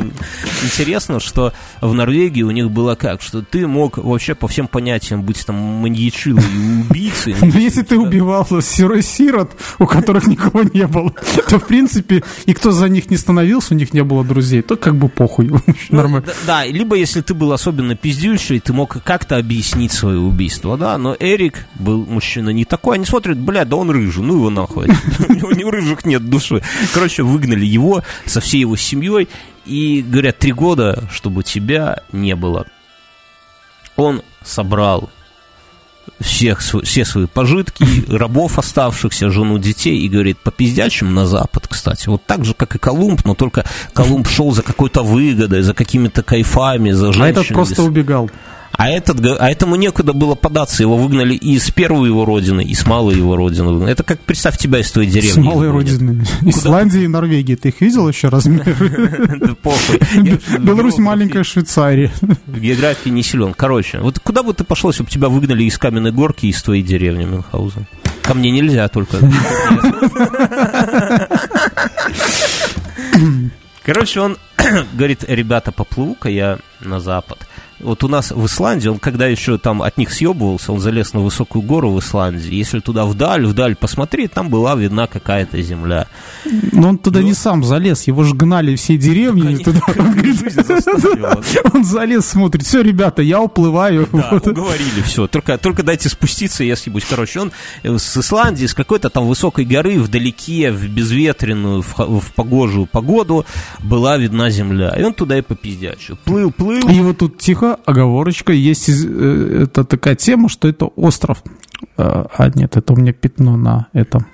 [0.64, 5.24] Интересно, что в Норвегии у них было как, что ты мог вообще по всем понятиям
[5.24, 7.36] быть там маньячилой и убийцей.
[7.42, 11.14] Но если ты убивал сирот, у которых никого не было,
[11.50, 14.76] то, в принципе, и, кто за них не становился, у них не было друзей, то
[14.76, 15.52] как бы похуй.
[15.90, 16.28] Ну, Нормально.
[16.46, 20.98] Да, да, либо если ты был особенно пиздючий, ты мог как-то объяснить свое убийство, да,
[20.98, 24.88] но Эрик был мужчина не такой, они смотрят, бля, да он рыжий, ну его нахуй.
[25.30, 26.62] У него рыжих нет души.
[26.94, 29.28] Короче, выгнали его со всей его семьей
[29.66, 32.66] и говорят, три года, чтобы тебя не было.
[33.96, 35.10] Он собрал
[36.20, 42.10] всех, все свои пожитки, рабов оставшихся, жену, детей, и говорит, по пиздячим на Запад, кстати.
[42.10, 46.24] Вот так же, как и Колумб, но только Колумб шел за какой-то выгодой, за какими-то
[46.24, 47.28] кайфами, за женщинами.
[47.28, 48.30] А этот просто убегал.
[48.82, 52.74] А, этот, а этому некуда было податься, его выгнали и с первой его родины, и
[52.74, 53.88] с малой его родины.
[53.88, 55.34] Это как, представь тебя из твоей деревни.
[55.34, 56.26] С малой родины.
[56.42, 57.54] Исландии и Норвегии.
[57.54, 58.64] Ты их видел еще размер?
[59.62, 60.00] Похуй.
[60.58, 62.12] Беларусь маленькая Швейцария.
[62.48, 63.54] В географии не силен.
[63.54, 66.82] Короче, вот куда бы ты пошел, если бы тебя выгнали из каменной горки из твоей
[66.82, 67.86] деревни Мюнхгаузен?
[68.24, 69.18] Ко мне нельзя только.
[73.84, 74.38] Короче, он
[74.94, 77.48] говорит, ребята, поплыву-ка я на запад.
[77.84, 81.22] Вот у нас в Исландии, он когда еще там от них съебывался, он залез на
[81.22, 82.54] высокую гору в Исландии.
[82.54, 86.08] Если туда вдаль, вдаль посмотреть, там была видна какая-то земля.
[86.72, 87.28] Но он туда Но...
[87.28, 89.56] не сам залез, его же гнали все деревни.
[89.56, 89.82] Туда.
[91.74, 94.08] Он залез, смотрит, все, ребята, я уплываю.
[94.12, 94.48] Да, вот.
[94.48, 95.28] уговорили, все.
[95.28, 97.06] Только, только дайте спуститься, я съебусь.
[97.10, 97.52] Короче, он
[97.84, 103.46] с Исландии, с какой-то там высокой горы, вдалеке, в безветренную, в, в погожую погоду
[103.80, 104.96] была видна земля.
[104.98, 106.18] И он туда и попиздячил.
[106.26, 106.88] Плыл, плыл.
[106.90, 111.44] И вот тут тихо оговорочка, есть э, это такая тема, что это остров.
[111.98, 114.26] А, а нет, это у меня пятно на этом.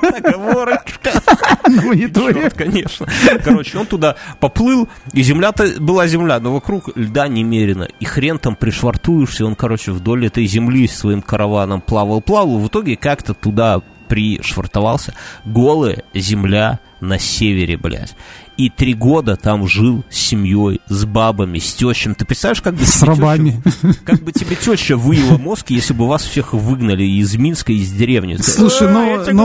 [0.00, 1.10] Оговорочка.
[1.68, 2.50] На мониторе.
[2.50, 3.06] конечно.
[3.44, 7.88] Короче, он туда поплыл, и земля-то была земля, но вокруг льда немерено.
[8.00, 13.34] И хрен там пришвартуешься, он, короче, вдоль этой земли своим караваном плавал-плавал, в итоге как-то
[13.34, 15.14] туда пришвартовался.
[15.44, 18.14] Голая земля на севере, блядь
[18.56, 22.14] и три года там жил с семьей, с бабами, с тещами.
[22.14, 22.84] Ты представляешь, как бы...
[22.84, 23.62] С рабами.
[23.64, 27.92] Теща, как бы тебе теща выила мозг, если бы вас всех выгнали из Минска, из
[27.92, 28.36] деревни.
[28.40, 28.88] Слушай,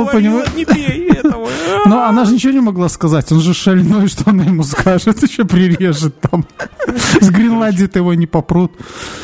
[0.05, 0.47] понимаешь...
[0.67, 1.47] Пей этого.
[1.85, 3.31] Но она же ничего не могла сказать.
[3.31, 6.45] Он же шальной, что она ему скажет, еще прирежет там.
[7.21, 8.71] С Гренландии-то его не попрут.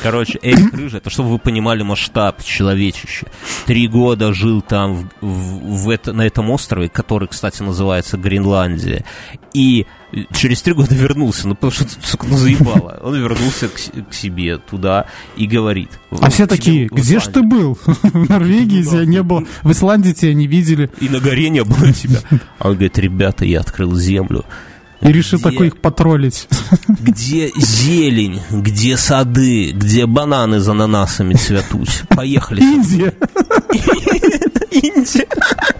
[0.02, 3.28] Короче, Эрик Рыжий, это чтобы вы понимали масштаб человечища.
[3.66, 9.06] Три года жил там в, в, в это, на этом острове, который, кстати, называется Гренландия.
[9.54, 9.86] И
[10.34, 13.00] через три года вернулся, ну потому что, сука, ну заебало.
[13.02, 15.90] Он вернулся к, к себе туда и говорит.
[16.22, 17.78] А все такие, где ж ты был?
[17.86, 20.90] В Норвегии тебя не было, в Исландии тебя не видели.
[21.00, 22.20] И на горе не было тебя.
[22.60, 24.46] А он говорит, ребята, я открыл землю.
[25.04, 26.48] И решил где, такой их потроллить.
[26.88, 31.90] Где зелень, где сады, где бананы за ананасами цветут.
[32.10, 32.62] Поехали.
[32.62, 33.14] Индия.
[34.72, 35.28] Индия.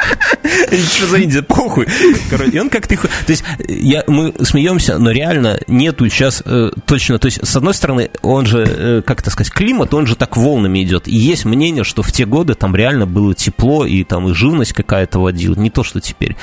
[0.72, 1.42] Что за Индия?
[1.42, 1.88] Похуй.
[2.30, 2.96] Короче, он как-то...
[2.98, 7.20] То есть я, мы смеемся, но реально нету сейчас э, точно...
[7.20, 10.38] То есть, с одной стороны, он же, э, как это сказать, климат, он же так
[10.38, 11.08] волнами идет.
[11.08, 14.74] И есть мнение, что в те годы там реально было тепло, и там и живность
[14.74, 15.56] какая-то водила.
[15.56, 16.36] Не то, что теперь.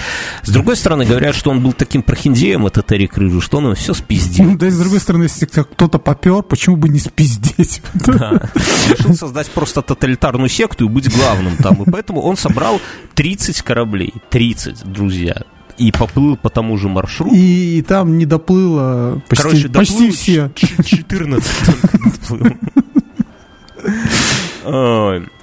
[0.42, 3.94] С другой стороны, говорят, что он был таким прохиндеем, этот Эрик Рыжий, что он все
[3.94, 4.56] спиздил.
[4.56, 7.82] Да и с другой стороны, если кто-то попер, почему бы не спиздеть?
[7.94, 8.50] Да.
[8.88, 11.82] Решил создать просто тоталитарную секту и быть главным там.
[11.82, 12.80] И поэтому он собрал
[13.14, 14.14] 30 кораблей.
[14.30, 15.42] 30, друзья
[15.80, 17.34] и поплыл по тому же маршруту.
[17.34, 20.50] И, и там не доплыло почти, Короче, доплыл почти все.
[20.54, 22.52] 14 только доплыл.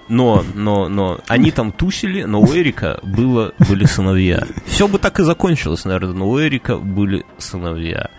[0.09, 4.43] Но, но, но, они там тусили, но у Эрика было, были сыновья.
[4.65, 8.09] Все бы так и закончилось, наверное, но у Эрика были сыновья.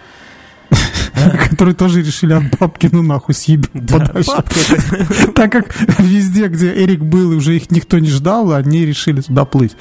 [1.50, 3.34] Которые тоже решили от бабки, ну нахуй,
[3.72, 4.32] подальше.
[5.34, 9.44] Так как везде, где Эрик был, и уже их никто не ждал, они решили туда
[9.44, 9.76] плыть.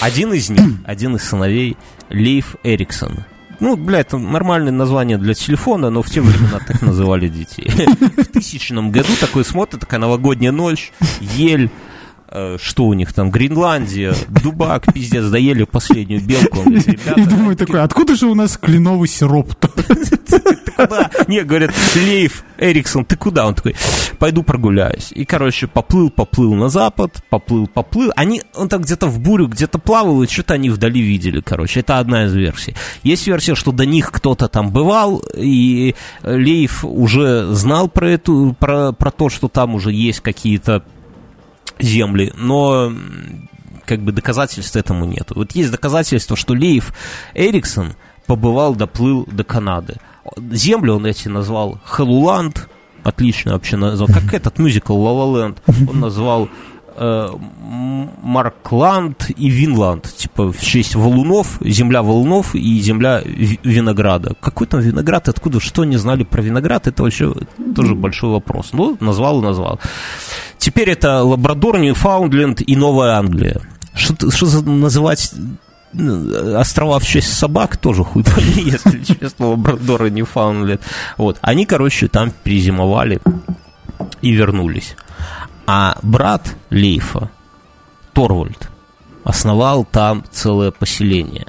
[0.00, 1.76] Один из них, один из сыновей,
[2.10, 3.24] Лейф Эриксон.
[3.58, 7.70] Ну, бля, это нормальное название для телефона, но в те времена так называли детей.
[8.16, 11.70] В тысячном году такой смотр, такая новогодняя ночь, ель,
[12.28, 16.58] что у них там, Гренландия, Дубак, пиздец, доели последнюю белку.
[16.64, 19.70] Говорит, и думаю такой, откуда же у нас кленовый сироп-то?
[20.76, 21.10] куда?
[21.26, 23.46] Не, говорят, Лейф Эриксон, ты куда?
[23.46, 23.74] Он такой,
[24.18, 25.12] пойду прогуляюсь.
[25.12, 28.12] И, короче, поплыл, поплыл на запад, поплыл, поплыл.
[28.16, 31.80] Они, он там где-то в бурю, где-то плавал, и что-то они вдали видели, короче.
[31.80, 32.74] Это одна из версий.
[33.02, 38.92] Есть версия, что до них кто-то там бывал, и Лейф уже знал про эту, про,
[38.92, 40.82] про то, что там уже есть какие-то
[41.78, 42.92] земли, но
[43.84, 45.30] как бы доказательств этому нет.
[45.34, 46.92] Вот есть доказательства, что Лейф
[47.34, 47.94] Эриксон
[48.26, 49.96] побывал, доплыл до Канады.
[50.50, 52.68] Землю он эти назвал Хэллуланд,
[53.04, 55.58] отлично вообще назвал, как этот мюзикл Land,
[55.88, 56.48] он назвал
[56.96, 57.28] э,
[58.22, 64.34] Маркланд и Винланд, типа в честь валунов, земля валунов и земля винограда.
[64.40, 67.32] Какой там виноград, откуда, что не знали про виноград, это вообще
[67.74, 68.70] тоже большой вопрос.
[68.72, 69.80] Ну, назвал и назвал.
[70.58, 73.60] Теперь это Лабрадор, Ньюфаундленд и Новая Англия.
[73.94, 75.32] Что, что называть
[75.92, 78.24] ну, острова в честь собак тоже хуй
[78.56, 80.80] если честно, Лабрадор и Ньюфаундленд.
[81.16, 81.38] Вот.
[81.40, 83.20] Они, короче, там перезимовали
[84.22, 84.96] и вернулись.
[85.66, 87.30] А брат Лейфа,
[88.12, 88.68] Торвальд,
[89.24, 91.46] основал там целое поселение.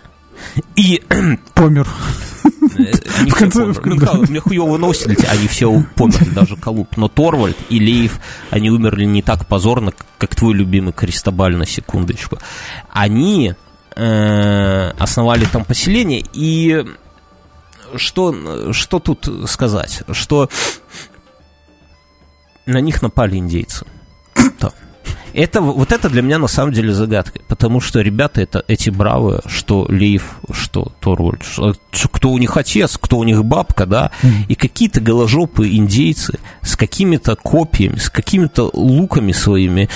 [0.76, 1.04] И...
[1.54, 1.88] Помер.
[2.78, 2.92] Э,
[3.30, 4.10] в конце, все померли.
[4.14, 6.98] Ну, мне хуево новости, они все померли, даже Колуб.
[6.98, 12.40] Но Торвальд и Лейф, они умерли не так позорно, как твой любимый Кристобаль, на секундочку.
[12.90, 13.54] Они
[13.96, 16.86] э, основали там поселение, и
[17.96, 20.04] что, что тут сказать?
[20.12, 20.50] Что
[22.66, 23.86] на них напали индейцы.
[24.60, 24.72] 疼
[25.38, 29.42] Это, вот это для меня на самом деле загадка, потому что ребята это эти бравые,
[29.46, 31.44] что Лейв, что Торвальд,
[32.12, 34.30] кто у них отец, кто у них бабка, да, mm.
[34.50, 39.90] и какие-то голожопые индейцы с какими-то копьями, с какими-то луками своими.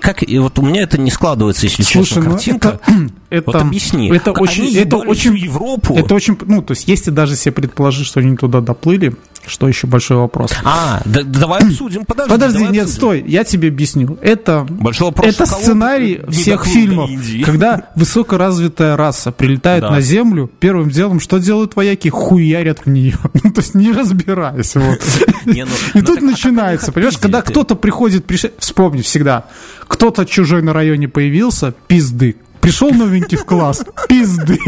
[0.00, 2.80] Как, и вот у меня это не складывается, если Слушай, честно, ну картинка.
[2.84, 2.92] Это,
[3.30, 4.08] это, вот объясни.
[4.08, 5.94] Это очень, это очень, Европу.
[5.96, 9.14] Это очень, ну, то есть, если даже себе предположить, что они туда доплыли,
[9.46, 10.52] что еще большой вопрос.
[10.64, 12.04] А, да, давай обсудим.
[12.04, 12.88] Подожди, Подожди нет, обсудим.
[12.88, 14.18] стой, я тебе объясню.
[14.20, 17.10] Это, большой вопрос, это сценарий всех фильмов,
[17.44, 19.90] когда высокоразвитая раса прилетает да.
[19.90, 22.08] на Землю, первым делом что делают вояки?
[22.08, 23.16] Хуярят в нее.
[23.42, 24.74] Ну, то есть не разбираясь.
[24.74, 25.00] Вот.
[25.46, 28.46] Не, ну, И ну, тут так, начинается, а понимаешь, когда кто-то приходит, приш...
[28.58, 29.46] вспомни всегда,
[29.88, 32.36] кто-то чужой на районе появился, пизды.
[32.60, 34.58] Пришел новенький в класс, пизды.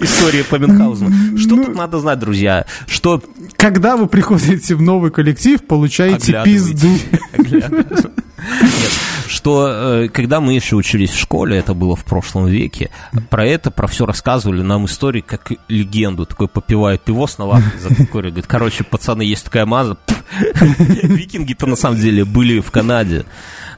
[0.00, 1.38] История по Мюнхгаузену.
[1.38, 2.64] Что ну, тут надо знать, друзья?
[2.86, 3.22] Что...
[3.56, 6.88] Когда вы приходите в новый коллектив, получаете пизду.
[9.26, 12.90] Что э, когда мы еще учились в школе, это было в прошлом веке,
[13.30, 16.26] про это, про все рассказывали нам истории как легенду.
[16.26, 19.96] Такой попивает пиво с навазкой за Говорит, короче, пацаны, есть такая маза.
[20.60, 23.24] Викинги-то на самом деле были в Канаде.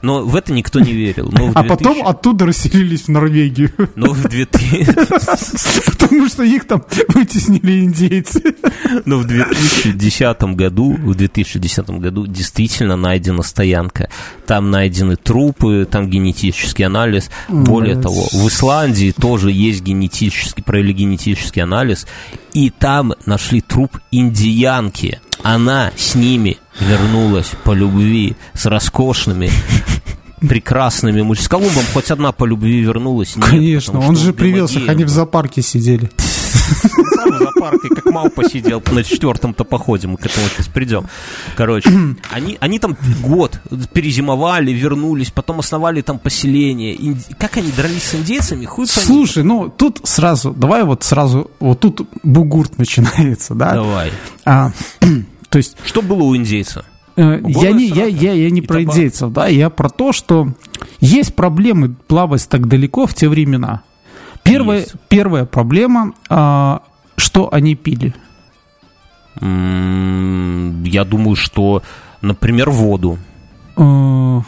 [0.01, 1.25] Но в это никто не верил.
[1.31, 1.57] Но 2000...
[1.57, 3.71] А потом оттуда расселились в Норвегию.
[3.95, 5.91] Но в 2000...
[5.97, 8.55] Потому что их там вытеснили индейцы.
[9.05, 14.09] Но в 2010 году, в 2010 году действительно найдена стоянка.
[14.45, 17.29] Там найдены трупы, там генетический анализ.
[17.49, 22.07] Более того, в Исландии тоже есть генетический, провели генетический анализ.
[22.53, 25.19] И там нашли труп индиянки.
[25.43, 29.49] Она с ними вернулась по любви с роскошными
[30.39, 31.45] прекрасными мужчинами.
[31.45, 33.35] С Колумбом хоть одна по любви вернулась.
[33.35, 36.11] Нет, Конечно, он же привез их, они в зоопарке сидели.
[36.67, 41.05] Сам зоопарке, как мал посидел на четвертом-то походе, мы к этому сейчас придем.
[41.55, 41.89] Короче,
[42.31, 43.59] они, они там год
[43.93, 46.95] перезимовали, вернулись, потом основали там поселение.
[46.95, 47.23] Инди...
[47.39, 52.07] Как они дрались с индейцами, хуй Слушай, ну тут сразу, давай вот сразу, вот тут
[52.23, 53.73] бугурт начинается, да?
[53.73, 54.11] Давай.
[54.45, 54.71] А,
[55.49, 55.77] то есть...
[55.85, 56.85] Что было у индейца?
[57.17, 60.49] Э, я не, я, я, я не про индейцев, да, я про то, что
[60.99, 63.81] есть проблемы плавать так далеко в те времена.
[64.47, 66.81] Первая, первая проблема, а,
[67.17, 68.13] что они пили.
[69.39, 71.83] Я думаю, что,
[72.21, 73.19] например, воду.
[73.75, 74.41] Э,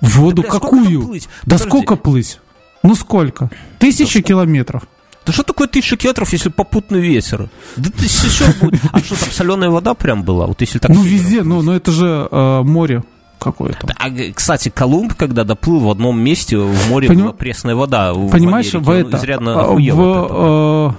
[0.00, 1.02] воду да, какую?
[1.02, 1.68] Сколько да Подожди.
[1.68, 2.40] сколько плыть?
[2.84, 3.50] Ну сколько?
[3.80, 4.82] Тысячи да километров.
[5.24, 7.48] Да что такое тысяча километров, если попутный ветер?
[7.76, 8.80] Да ты сейчас будет.
[8.92, 10.46] А что там соленая вода прям была?
[10.46, 10.92] Вот если так.
[10.92, 13.02] Ну везде, ну, ну это же э, море
[13.38, 13.88] какое-то.
[13.98, 17.24] А, кстати, Колумб, когда доплыл в одном месте, в море Поним...
[17.24, 18.12] была пресная вода.
[18.14, 20.94] Понимаешь, в, в это, изрядно а, в,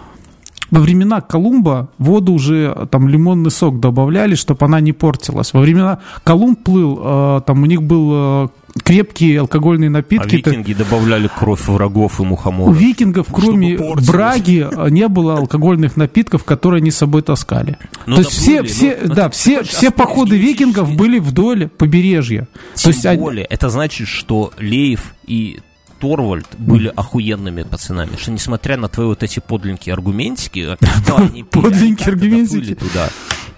[0.71, 5.53] во времена Колумба воду уже там лимонный сок добавляли, чтобы она не портилась.
[5.53, 8.47] Во времена Колумб плыл, э, там у них был э,
[8.83, 10.35] крепкие алкогольные напитки.
[10.35, 12.75] А викинги добавляли кровь врагов и мухоморов.
[12.75, 17.77] У викингов, кроме браги, не было алкогольных напитков, которые они с собой таскали.
[18.05, 22.47] Но ну, То есть все, все, ну, да, все, все походы викингов были вдоль побережья.
[22.75, 23.53] Тем То есть более, они...
[23.53, 25.59] это значит, что Леев и
[25.99, 30.77] Торвальд были охуенными пацанами, что несмотря на твои вот эти подлинные аргументики,
[31.11, 33.09] они подлинные аргументики туда,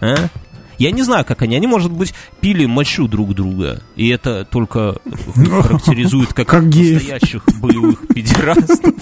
[0.01, 0.29] а?
[0.79, 1.57] Я не знаю, как они.
[1.57, 3.81] Они, может быть, пили мочу друг друга.
[3.97, 4.95] И это только
[5.35, 8.95] характеризует как, как настоящих боевых педерастов.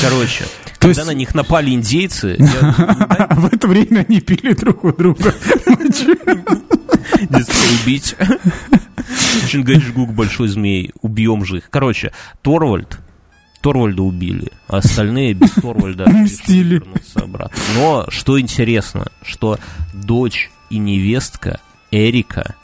[0.00, 1.06] Короче, То когда есть...
[1.06, 2.36] на них напали индейцы...
[2.38, 3.28] Я...
[3.30, 5.34] В это время они пили друг у друга.
[7.82, 8.16] убить.
[9.48, 11.70] Чингачгук, большой змей, убьем же их.
[11.70, 12.12] Короче,
[12.42, 12.98] Торвальд,
[13.60, 16.82] Торвальда убили, а остальные без Торвальда мстили
[17.14, 17.56] обратно.
[17.76, 19.58] Но что интересно, что
[19.92, 21.60] дочь и невестка
[21.90, 22.54] Эрика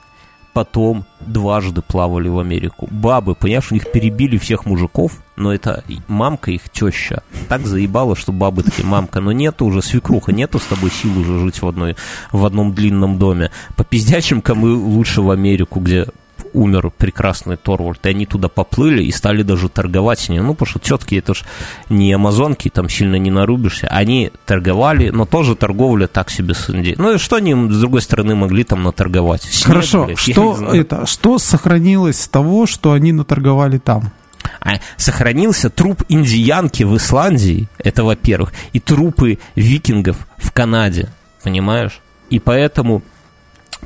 [0.53, 2.89] потом дважды плавали в Америку.
[2.91, 7.23] Бабы, понимаешь, у них перебили всех мужиков, но это мамка их теща.
[7.49, 11.39] Так заебало, что бабы такие, мамка, но нету уже свекруха, нету с тобой сил уже
[11.39, 11.97] жить в, одной,
[12.33, 13.51] в одном длинном доме.
[13.77, 16.07] По пиздячим-ка мы лучше в Америку, где
[16.53, 20.47] умер прекрасный Торвальд, и они туда поплыли и стали даже торговать с ним.
[20.47, 21.43] Ну, потому что тетки это ж
[21.89, 23.89] не амазонки, там сильно не нарубишься.
[23.89, 26.97] Они торговали, но тоже торговля так себе с Индией.
[26.99, 29.43] Ну и что они, с другой стороны, могли там наторговать?
[29.43, 34.13] Снег, Хорошо, блядь, что это, что сохранилось с того, что они наторговали там?
[34.61, 41.09] А сохранился труп индиянки в Исландии, это во-первых, и трупы викингов в Канаде,
[41.43, 42.01] понимаешь?
[42.31, 43.03] И поэтому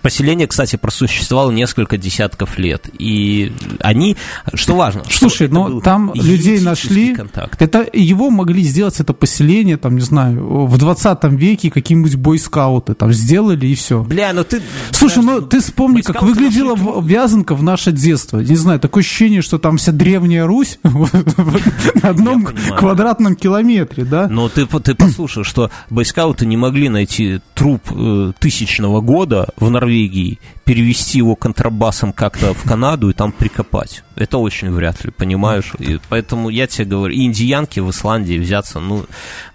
[0.03, 2.89] Поселение, кстати, просуществовало несколько десятков лет.
[2.99, 4.17] И они,
[4.53, 5.03] что важно...
[5.11, 7.15] Слушай, но там людей нашли...
[7.15, 7.61] Контакт.
[7.63, 13.13] Это его могли сделать, это поселение, там, не знаю, в 20 веке какие-нибудь бойскауты там
[13.13, 14.03] сделали и все.
[14.03, 14.61] Бля, ну ты...
[14.91, 17.15] Слушай, ну ты вспомни, как выглядела нашли...
[17.15, 18.41] Вязанка в наше детство.
[18.41, 24.29] Не знаю, такое ощущение, что там вся древняя Русь на одном квадратном километре, да?
[24.29, 29.84] Но ты, ты послушай, что бойскауты не могли найти труп э, тысячного года в Норвегии
[29.85, 34.03] Норвегии, перевести его контрабасом как-то в Канаду и там прикопать.
[34.17, 35.73] Это очень вряд ли, понимаешь?
[35.79, 39.05] И поэтому я тебе говорю, и индиянки в Исландии взяться, ну,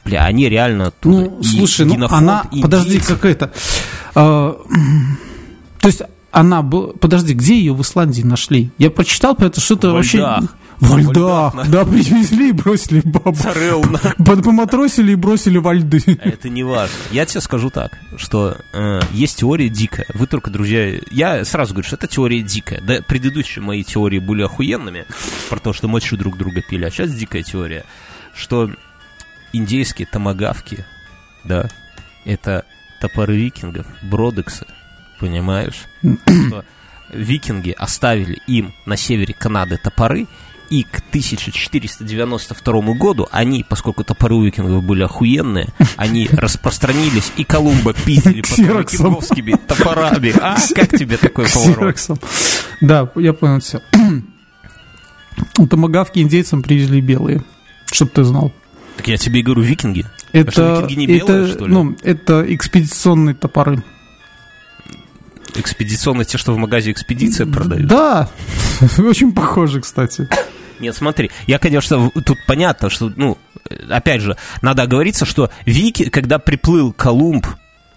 [0.05, 1.31] бля, они реально оттуда.
[1.31, 2.63] Ну, слушай, ну она, индийцы.
[2.63, 3.51] подожди, какая-то...
[4.15, 4.53] Э,
[5.79, 6.01] то есть
[6.31, 6.93] она была...
[6.93, 8.71] Подожди, где ее в Исландии нашли?
[8.77, 10.25] Я прочитал про это что-то вообще...
[10.79, 13.35] Во льдах, да, привезли и бросили бабу.
[14.43, 16.01] Поматросили и бросили во льды.
[16.23, 16.95] Это не важно.
[17.11, 20.05] Я тебе скажу так, что э, есть теория дикая.
[20.13, 22.81] Вы только, друзья, я сразу говорю, что это теория дикая.
[22.81, 25.05] Да, предыдущие мои теории были охуенными,
[25.49, 27.83] про то, что мочу друг друга пили, а сейчас дикая теория,
[28.33, 28.69] что
[29.51, 30.85] индейские томагавки,
[31.43, 31.69] да,
[32.25, 32.65] это
[33.01, 34.65] топоры викингов, бродексы,
[35.19, 35.85] понимаешь?
[36.47, 36.63] что
[37.11, 40.27] викинги оставили им на севере Канады топоры,
[40.69, 48.41] и к 1492 году они, поскольку топоры викингов были охуенные, они распространились, и Колумба пиздили
[48.41, 50.33] потом викинговскими топорами.
[50.39, 51.97] А как тебе такой поворот?
[52.81, 53.81] Да, я понял все.
[55.69, 57.43] Томагавки индейцам привезли белые,
[57.91, 58.51] чтобы ты знал.
[58.97, 60.05] Так я тебе и говорю, викинги.
[60.31, 61.73] Это, а что, викинги не белые, это, что ли?
[61.73, 63.83] Ну, это экспедиционные топоры.
[65.55, 67.87] Экспедиционные, те, что в магазе экспедиция продают?
[67.87, 68.29] Да,
[68.99, 70.29] очень похоже, кстати.
[70.79, 73.37] Нет, смотри, я, конечно, тут понятно, что, ну,
[73.89, 77.45] опять же, надо оговориться, что Вики, когда приплыл Колумб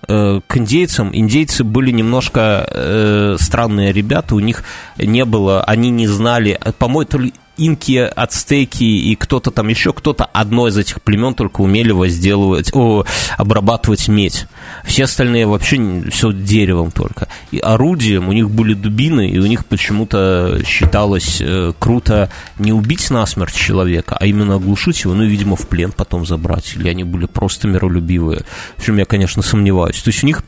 [0.08, 4.64] э, к индейцам, индейцы были немножко э, странные ребята, у них
[4.98, 7.32] не было, они не знали, по-моему, то ли
[7.66, 13.04] инки, ацтеки и кто-то там еще, кто-то одно из этих племен только умели возделывать, о,
[13.36, 14.46] обрабатывать медь.
[14.84, 17.28] Все остальные вообще все деревом только.
[17.50, 23.10] И орудием у них были дубины, и у них почему-то считалось э, круто не убить
[23.10, 26.74] насмерть человека, а именно оглушить его, ну, видимо, в плен потом забрать.
[26.76, 28.42] Или они были просто миролюбивые.
[28.76, 30.02] В чем я, конечно, сомневаюсь.
[30.02, 30.42] То есть у них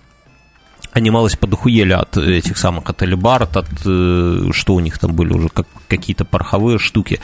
[0.94, 5.32] они малость подохуели от этих самых, от Элибард, от, э, что у них там были
[5.32, 7.20] уже, как, какие-то пороховые штуки,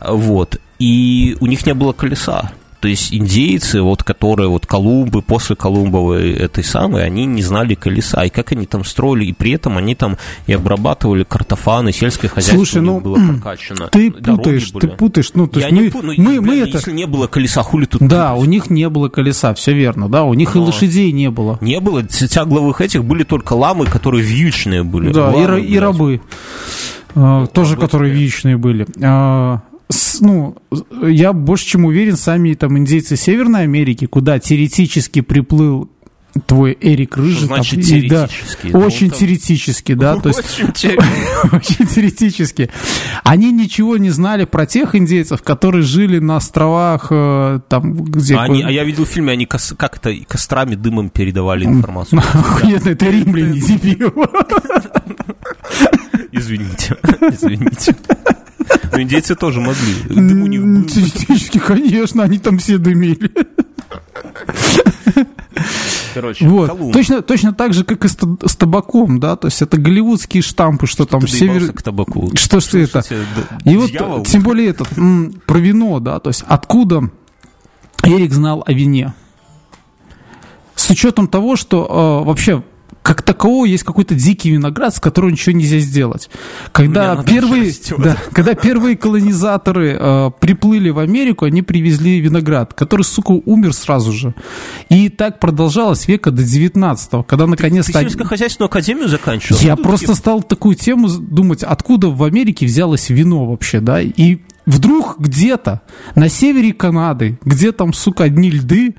[0.00, 2.52] вот, и у них не было колеса,
[2.82, 8.24] то есть индейцы, вот, которые вот Колумбы, после Колумбовой этой самой, они не знали колеса.
[8.24, 10.18] И как они там строили, и при этом они там
[10.48, 13.86] и обрабатывали картофаны, сельское хозяйство Слушай, ну, было прокачано.
[13.92, 15.30] Ты путаешь, ты путаешь.
[15.34, 16.02] Ну, то есть мы, пу...
[16.02, 16.78] ну, мы, мы это...
[16.78, 20.24] Если не было колеса, хули тут Да, у них не было колеса, все верно, да,
[20.24, 20.62] у них Но...
[20.62, 21.58] и лошадей не было.
[21.60, 25.12] Не было, тягловых этих были только ламы, которые вьючные были.
[25.12, 26.20] Да, ламы, и, и рабы.
[27.14, 28.88] Uh, тоже, которые вьючные были.
[30.22, 30.56] Ну,
[31.02, 35.90] я больше чем уверен, сами там индейцы Северной Америки, куда теоретически приплыл
[36.46, 37.48] твой Эрик Рыжий.
[37.48, 38.70] Значит, там, теоретически.
[38.70, 39.18] Да, очень там...
[39.18, 40.16] теоретически, да.
[40.16, 40.40] То есть,
[41.52, 42.70] очень теоретически.
[43.24, 48.36] Они ничего не знали про тех индейцев, которые жили на островах, э, там, где...
[48.36, 52.20] А, они, а я видел в фильме, они кос, как-то кострами, дымом передавали информацию.
[52.32, 54.14] Охуенно, это римляне, дебил.
[56.30, 57.96] Извините, извините.
[58.92, 59.94] Но индейцы тоже могли.
[60.08, 60.84] Дым у них был.
[60.84, 63.30] Теоретически, конечно, они там все дымили.
[66.14, 66.92] Короче, вот.
[66.92, 70.86] точно, точно так же, как и с, с табаком, да, то есть это голливудские штампы,
[70.86, 71.72] что, что там север...
[71.72, 72.30] к табаку.
[72.34, 73.04] Что, что, что это?
[73.64, 74.88] И вот, тем более этот,
[75.46, 77.10] про вино, да, то есть откуда
[78.02, 79.14] Эрик знал о вине?
[80.74, 82.62] С учетом того, что э, вообще
[83.02, 86.30] как такового есть какой-то дикий виноград, с которого ничего нельзя сделать.
[86.70, 93.32] Когда первые, да, когда первые колонизаторы э, приплыли в Америку, они привезли виноград, который, сука,
[93.32, 94.34] умер сразу же.
[94.88, 97.92] И так продолжалось века до 19-го, когда наконец-то...
[97.92, 99.60] Ты, ты сельскохозяйственную академию заканчивал?
[99.60, 104.38] Я ну, просто стал такую тему думать, откуда в Америке взялось вино вообще, да, и
[104.66, 105.82] вдруг где-то
[106.14, 108.94] на севере Канады, где там, сука, одни льды,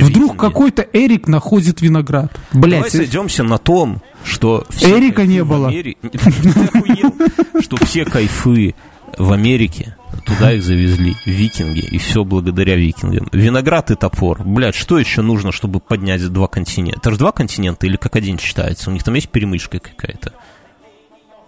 [0.00, 2.32] Вдруг какой-то Эрик находит виноград.
[2.52, 2.80] Блять.
[2.80, 4.64] Давай сойдемся на том, что...
[4.80, 5.70] Эрика не было.
[7.60, 8.74] Что все кайфы
[9.16, 13.28] в Америке, туда их завезли викинги, и все благодаря викингам.
[13.32, 14.42] Виноград и топор.
[14.44, 17.00] Блядь, что еще нужно, чтобы поднять два континента?
[17.00, 18.90] Это же два континента или как один считается?
[18.90, 20.32] У них там есть перемычка какая-то?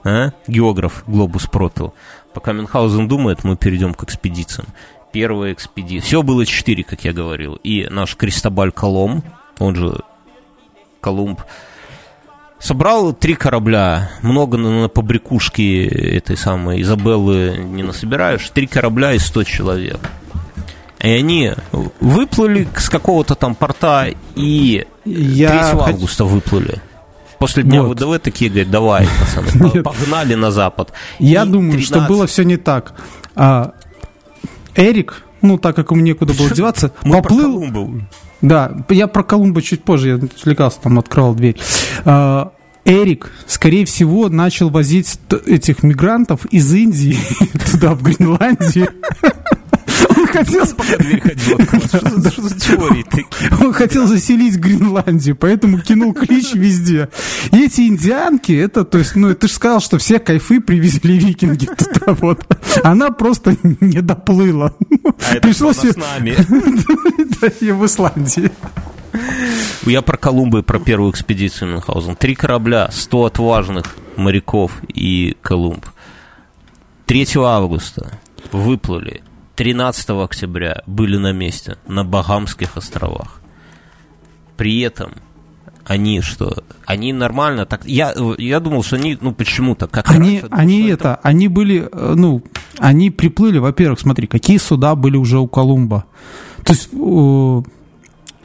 [0.05, 0.33] А?
[0.47, 1.95] Географ Глобус пропил.
[2.33, 4.67] Пока Мюнхгаузен думает, мы перейдем к экспедициям
[5.13, 6.07] первая экспедиция.
[6.07, 7.55] Все было четыре, как я говорил.
[7.63, 9.23] И наш Кристобаль Колом,
[9.59, 10.01] он же
[11.01, 11.41] Колумб,
[12.59, 14.11] собрал три корабля.
[14.23, 18.49] Много на, на побрякушке этой самой Изабеллы не насобираешь.
[18.51, 20.01] Три корабля и сто человек.
[21.03, 26.81] И они выплыли с какого-то там порта и я 3 августа выплыли.
[27.39, 27.99] После дня вот.
[27.99, 30.93] ВДВ такие говорят, давай, пацаны, погнали на запад.
[31.19, 31.87] Я и думаю, 13...
[31.87, 32.93] что было все не так.
[33.35, 33.73] А,
[34.75, 37.61] Эрик, ну, так как ему некуда было деваться, поплыл...
[37.71, 38.07] Про
[38.43, 41.59] да, я про Колумба чуть позже, я отвлекался, там открывал дверь.
[42.07, 42.53] А,
[42.85, 47.19] Эрик, скорее всего, начал возить этих мигрантов из Индии
[47.71, 48.89] туда, в Гренландию.
[50.09, 50.67] Он хотел...
[50.67, 53.51] Пока дверь ходил, что за теории такие?
[53.61, 57.09] Он хотел заселить Гренландию, поэтому кинул клич везде.
[57.53, 61.67] И эти индианки, это, то есть, ну, ты же сказал, что все кайфы привезли викинги
[61.67, 62.47] туда вот.
[62.85, 64.75] Она просто не доплыла.
[65.05, 66.37] А Пришлось с нами.
[67.41, 68.51] Да, и в Исландии.
[69.87, 72.17] Я про Колумба и про первую экспедицию Мюнхгаузен.
[72.17, 75.87] Три корабля, сто отважных моряков и Колумб.
[77.07, 78.21] 3 августа
[78.53, 79.23] выплыли
[79.61, 83.43] 13 октября были на месте, на Багамских островах.
[84.57, 85.13] При этом
[85.85, 86.65] они что?
[86.87, 87.85] Они нормально так.
[87.85, 91.87] Я, я думал, что они, ну почему-то, как они, раньше, они это, это, они были,
[91.93, 92.43] э, ну,
[92.79, 96.07] они приплыли, во-первых, смотри, какие суда были уже у Колумба.
[96.65, 97.63] То есть э,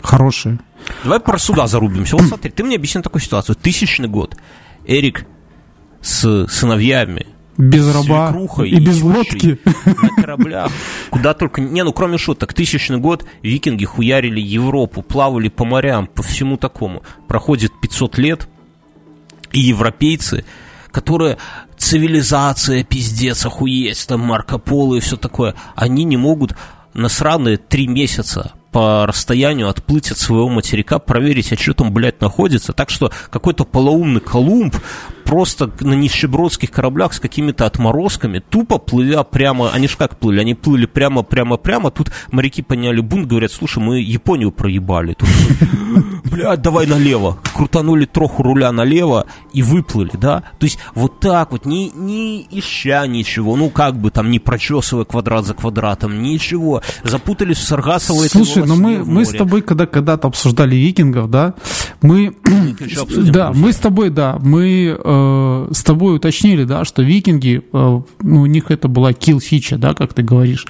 [0.03, 0.59] хорошие.
[1.05, 2.18] Давай про суда зарубимся.
[2.18, 3.55] Вот смотри, ты мне объясни такую ситуацию.
[3.55, 4.36] Тысячный год.
[4.86, 5.26] Эрик
[6.01, 7.28] с сыновьями
[7.58, 9.60] без раба и без лодки.
[9.86, 10.72] На кораблях,
[11.10, 11.62] куда только...
[11.62, 17.03] Не, ну кроме шуток, тысячный год викинги хуярили Европу, плавали по морям, по всему такому.
[17.28, 18.47] Проходит 500 лет,
[19.51, 20.45] и европейцы,
[20.91, 21.38] которые
[21.78, 26.56] цивилизация, пиздец, охуеть, там Марко Поло и все такое, они не могут
[26.93, 32.19] на сраные три месяца по расстоянию отплыть от своего материка, проверить, а что там, блядь,
[32.19, 32.73] находится.
[32.73, 34.76] Так что какой-то полоумный Колумб
[35.23, 40.55] просто на нищебродских кораблях с какими-то отморозками, тупо плывя прямо, они ж как плыли, они
[40.55, 45.13] плыли прямо-прямо-прямо, тут моряки поняли бунт, говорят, слушай, мы Японию проебали.
[45.13, 45.30] Тут,
[46.36, 47.39] блядь, давай налево.
[47.55, 50.43] Крутанули троху руля налево и выплыли, да?
[50.59, 55.05] То есть вот так вот, не, не ища ничего, ну как бы там, не прочесывая
[55.05, 56.81] квадрат за квадратом, ничего.
[57.03, 61.53] Запутались в Саргасово Слушай, но мы, мы с тобой, когда когда-то обсуждали викингов, да,
[62.01, 62.36] мы...
[63.17, 68.01] Да, мы с тобой, да, мы э, э, с тобой уточнили, да, что викинги, э,
[68.21, 70.65] ну, у них это была kill фича, да, как ты говоришь.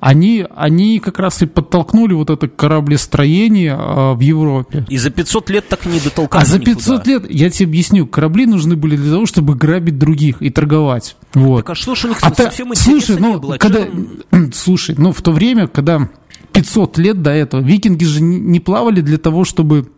[0.00, 4.86] Они, они как раз и подтолкнули вот это кораблестроение э, в Европе.
[4.88, 7.10] И за 500 лет так и не дотолкались А за 500 никуда.
[7.10, 11.16] лет, я тебе объясню, корабли нужны были для того, чтобы грабить других и торговать.
[11.34, 11.58] Вот.
[11.58, 13.58] Так а что ж у них а совсем та, слушай, ну, было?
[13.58, 13.86] Когда,
[14.54, 16.08] слушай, ну, в то время, когда
[16.52, 19.90] 500 лет до этого, викинги же не плавали для того, чтобы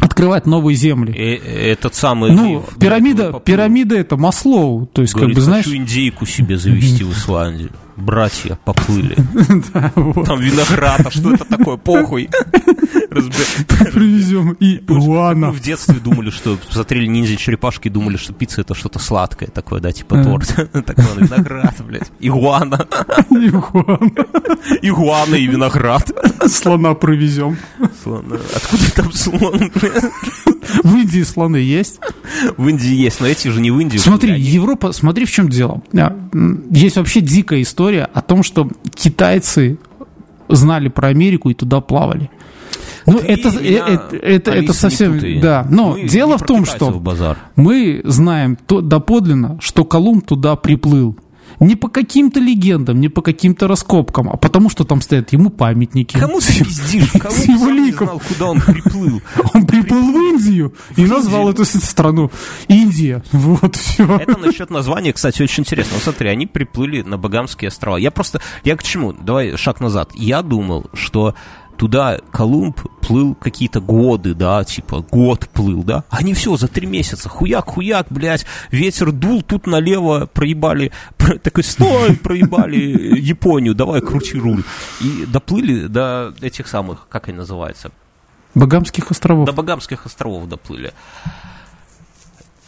[0.00, 1.12] открывать новые земли.
[1.12, 2.30] И, этот самый...
[2.32, 5.66] Ну, пирамида, пирамида это Маслоу, то есть, Говорит, как бы, знаешь...
[5.66, 9.14] индейку себе завести в Исландию братья поплыли.
[10.24, 11.76] Там виноград, а что это такое?
[11.76, 12.28] Похуй.
[13.92, 15.48] Привезем и Уана.
[15.48, 19.80] Мы в детстве думали, что смотрели ниндзя черепашки, думали, что пицца это что-то сладкое такое,
[19.80, 20.48] да, типа торт.
[20.86, 22.10] Такой виноград, блядь.
[22.20, 22.86] Игуана.
[23.30, 24.12] Игуана.
[24.82, 26.10] Игуана и виноград.
[26.46, 27.56] Слона привезем.
[28.02, 28.36] Слона.
[28.54, 29.70] Откуда там слон,
[30.82, 32.00] В Индии слоны есть?
[32.56, 33.98] В Индии есть, но эти же не в Индии.
[33.98, 35.82] Смотри, Европа, смотри, в чем дело.
[35.96, 36.16] А,
[36.70, 39.78] есть вообще дикая история о том, что китайцы
[40.48, 42.30] знали про Америку и туда плавали.
[43.06, 45.40] Ну, это, это, это, это совсем...
[45.40, 50.56] Да, но мы дело в том, что в мы знаем то, доподлинно, что Колумб туда
[50.56, 51.16] приплыл.
[51.60, 56.18] Не по каким-то легендам, не по каким-то раскопкам, а потому что там стоят ему памятники.
[56.18, 57.12] Кому ты пиздишь?
[57.12, 58.06] Кому его ликом.
[58.08, 59.22] знал, куда он приплыл?
[59.54, 60.34] Он приплыл в Индию.
[60.34, 62.30] Индию и назвал эту страну
[62.68, 63.22] Индия.
[63.32, 64.04] Вот все.
[64.16, 65.98] Это насчет названия, кстати, очень интересно.
[66.00, 67.96] Смотри, они приплыли на Багамские острова.
[67.96, 69.12] Я просто, я к чему?
[69.12, 70.10] Давай шаг назад.
[70.14, 71.34] Я думал, что
[71.76, 77.28] туда Колумб плыл какие-то годы, да, типа год плыл, да, они все за три месяца,
[77.28, 84.64] хуяк-хуяк, блядь, ветер дул, тут налево проебали, про, такой, стой, проебали Японию, давай крути руль.
[85.00, 87.90] И доплыли до этих самых, как они называются?
[88.54, 89.46] Багамских островов.
[89.46, 90.92] До Багамских островов доплыли.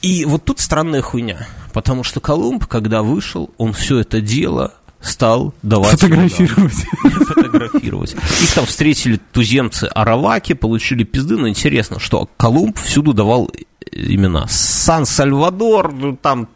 [0.02, 5.55] И вот тут странная хуйня, потому что Колумб, когда вышел, он все это дело стал
[5.62, 5.92] давать...
[5.92, 6.74] Фотографировать.
[7.03, 8.14] Фотографировать.
[8.14, 13.51] Их там встретили туземцы Араваки, получили пизды, но интересно, что Колумб всюду давал
[13.92, 14.47] имена.
[14.49, 16.49] Сан-Сальвадор, ну, там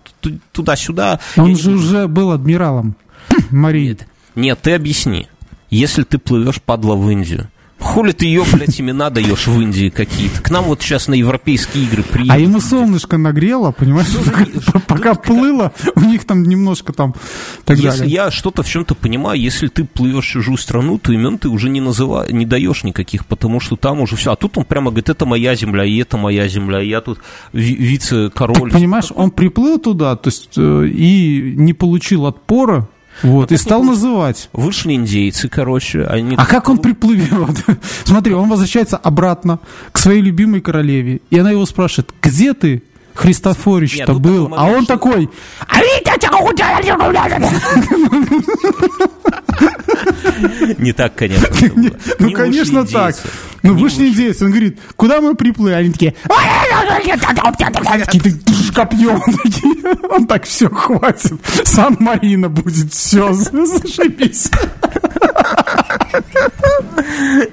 [0.53, 1.21] туда-сюда.
[1.37, 2.97] Он же уже был адмиралом
[3.51, 3.89] Марии.
[3.89, 5.29] Нет, нет, ты объясни.
[5.71, 7.49] Если ты плывешь, падла, в Индию,
[7.81, 10.43] Хули ты ее, блядь, имена даешь в Индии какие-то?
[10.43, 12.33] К нам вот сейчас на европейские игры приедут.
[12.33, 14.09] А ему солнышко нагрело, понимаешь?
[14.87, 17.15] Пока плыло, у них там немножко там
[17.65, 21.39] так Если я что-то в чем-то понимаю, если ты плывешь в чужую страну, то имен
[21.39, 24.33] ты уже не называешь, не даешь никаких, потому что там уже все.
[24.33, 27.19] А тут он прямо говорит, это моя земля, и это моя земля, и я тут
[27.53, 28.71] вице-король.
[28.71, 32.89] понимаешь, он приплыл туда, то есть э, и не получил отпора,
[33.23, 34.49] вот, и стал называть.
[34.53, 36.05] Вышли индейцы, короче.
[36.05, 36.35] Они...
[36.37, 37.65] А как он приплывет?
[38.05, 39.61] Смотри, он возвращается обратно
[39.93, 41.21] к своей любимой королеве.
[41.31, 42.83] И она его спрашивает, где ты?
[43.15, 44.55] Христофорич-то ну, был.
[44.57, 45.29] А он такой...
[50.79, 51.49] Не так, конечно.
[52.19, 53.17] Ну, конечно, так.
[53.63, 54.45] Ну, вышли индейцы.
[54.45, 55.75] Он говорит, куда мы приплыли?
[55.75, 56.15] Они такие...
[58.07, 59.23] Такие, копьем.
[60.11, 61.39] Он так, все, хватит.
[61.65, 64.51] Сан-Марина будет, все, зашибись.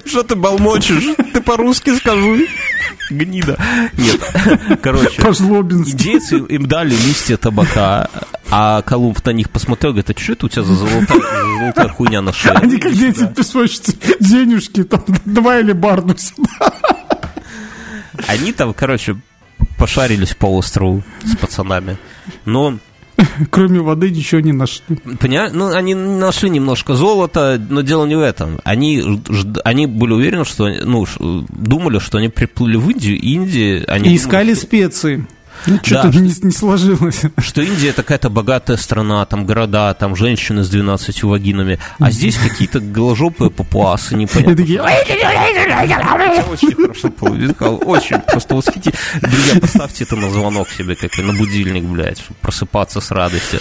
[0.05, 1.15] Что ты балмочешь?
[1.33, 2.47] Ты по-русски скажи
[3.09, 3.57] гнида.
[3.97, 4.21] Нет,
[4.81, 5.21] короче.
[5.21, 8.09] Индейцы им дали листья табака,
[8.49, 11.89] а Колумб на них посмотрел, говорит, а что это у тебя за золотая, за золотая
[11.89, 12.53] хуйня на шее?
[12.53, 16.73] Они как дети песочницы, денежки, там, два или барду сюда.
[18.27, 19.17] Они там, короче,
[19.77, 21.97] пошарились по острову с пацанами.
[22.45, 22.77] Но
[23.49, 24.95] Кроме воды ничего не нашли.
[25.19, 25.51] Понимаешь?
[25.53, 28.59] Ну, они нашли немножко золота, но дело не в этом.
[28.63, 29.21] Они,
[29.63, 31.05] они были уверены, что, ну,
[31.49, 33.83] думали, что они приплыли в Индию, Индии...
[33.87, 34.63] Они и искали что...
[34.63, 35.27] специи.
[35.65, 37.21] Ну, что-то да, не, не сложилось.
[37.37, 42.79] Что Индия такая-то богатая страна, там города, там женщины с 12 вагинами, а здесь какие-то
[42.79, 44.53] голожопые папуасы, непонятно.
[46.49, 47.09] Очень хорошо.
[47.85, 48.97] Очень просто восхитительно.
[49.21, 53.59] Друзья, поставьте это на звонок себе, как на будильник, блядь, чтобы просыпаться с радостью.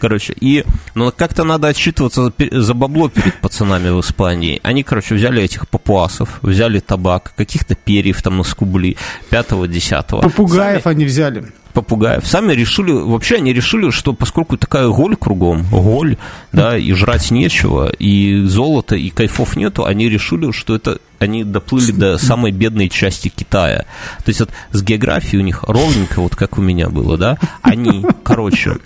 [0.00, 4.60] Короче, и ну, как-то надо отчитываться за бабло перед пацанами в Испании.
[4.62, 8.96] Они, короче, взяли этих папуасов, взяли табак, каких-то перьев там наскубли,
[9.30, 10.20] пятого-десятого.
[10.22, 11.37] Попугаев они взяли
[11.72, 12.26] попугаев.
[12.26, 16.16] Сами решили, вообще они решили, что поскольку такая голь кругом, голь,
[16.52, 21.92] да, и жрать нечего, и золота, и кайфов нету, они решили, что это они доплыли
[21.92, 23.84] до самой бедной части Китая.
[24.24, 28.04] То есть вот с географией у них ровненько, вот как у меня было, да, они,
[28.22, 28.78] короче,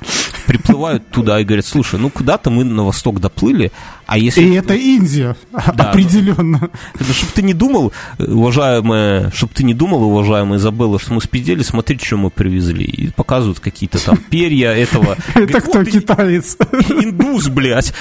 [0.47, 3.73] приплывают туда и говорят, слушай, ну куда-то мы на восток доплыли,
[4.07, 4.43] а если...
[4.43, 6.71] И это Индия, да, определенно.
[6.95, 11.63] Это чтобы ты не думал, уважаемая, чтобы ты не думал, уважаемая Изабелла, что мы спиздели,
[11.63, 12.85] смотри, что мы привезли.
[12.85, 15.17] И показывают какие-то там перья этого.
[15.35, 16.57] Это кто, китаец?
[16.89, 17.95] Индус, блядь.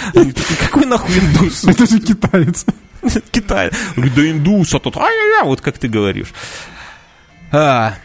[0.59, 1.63] Какой нахуй индус?
[1.63, 2.65] Это же китаец.
[3.31, 3.71] Китай.
[3.95, 6.33] Да индус, а тут ай-яй-яй, вот как ты говоришь.
[7.51, 7.95] А,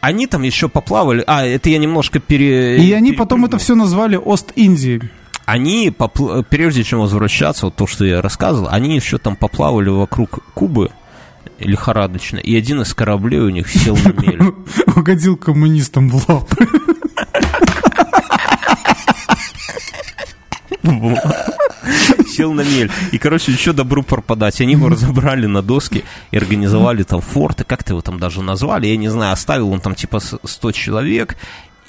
[0.00, 1.24] они там еще поплавали.
[1.26, 2.78] А, это я немножко пере...
[2.78, 5.02] И они потом это все назвали Ост-Индией.
[5.46, 6.42] Они, попл...
[6.42, 10.90] прежде чем возвращаться, вот то, что я рассказывал, они еще там поплавали вокруг Кубы
[11.58, 14.40] лихорадочно, и один из кораблей у них сел на мель.
[14.96, 16.68] Угодил коммунистам в лапы.
[22.38, 22.88] Сел на мель.
[23.10, 24.60] И, короче, еще добру пропадать.
[24.60, 27.62] Они его разобрали на доски и организовали там форт.
[27.62, 28.86] И как-то его там даже назвали.
[28.86, 31.36] Я не знаю, оставил он там типа 100 человек.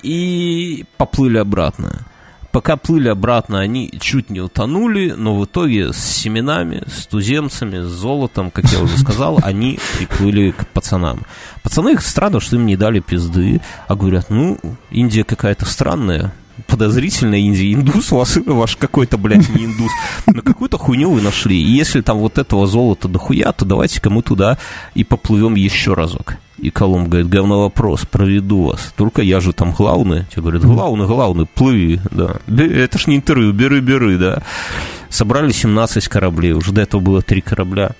[0.01, 2.07] И поплыли обратно.
[2.51, 7.89] Пока плыли обратно, они чуть не утонули, но в итоге с семенами, с туземцами, с
[7.89, 11.27] золотом, как я уже сказал, они приплыли к пацанам.
[11.61, 14.57] Пацаны их странно, что им не дали пизды, а говорят, ну,
[14.89, 16.33] Индия какая-то странная,
[16.67, 17.73] подозрительная Индия.
[17.73, 19.91] Индус вас, ваш какой-то, блядь, не индус.
[20.25, 21.61] Но какую-то хуйню вы нашли.
[21.61, 24.57] И если там вот этого золота дохуя, то давайте-ка мы туда
[24.93, 26.35] и поплывем еще разок.
[26.57, 28.93] И Колумб говорит, говно вопрос, проведу вас.
[28.97, 30.25] Только я же там главный.
[30.25, 32.35] Тебе говорят, главный, главный, плыви, да.
[32.47, 34.43] Это ж не интервью, беры, беры, да.
[35.09, 37.91] Собрали 17 кораблей, уже до этого было три корабля.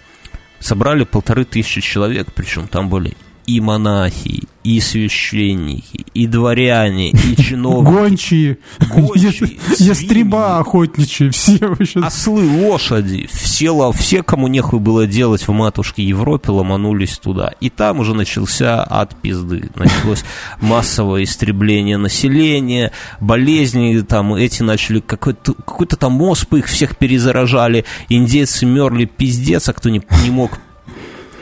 [0.60, 3.16] Собрали полторы тысячи человек, причем там были
[3.49, 7.89] и монахи, и священники, и дворяне, и чиновники.
[7.91, 8.57] Гончие,
[8.93, 12.01] гончие ястреба охотничьи, все вообще.
[12.01, 17.53] Ослы, лошади, все, все, кому нехуй было делать в матушке Европе, ломанулись туда.
[17.59, 19.72] И там уже начался ад пизды.
[19.74, 20.24] Началось
[20.61, 28.67] массовое истребление населения, болезни, там эти начали, какой-то какой там оспы их всех перезаражали, индейцы
[28.67, 30.59] мерли пиздец, а кто не, не мог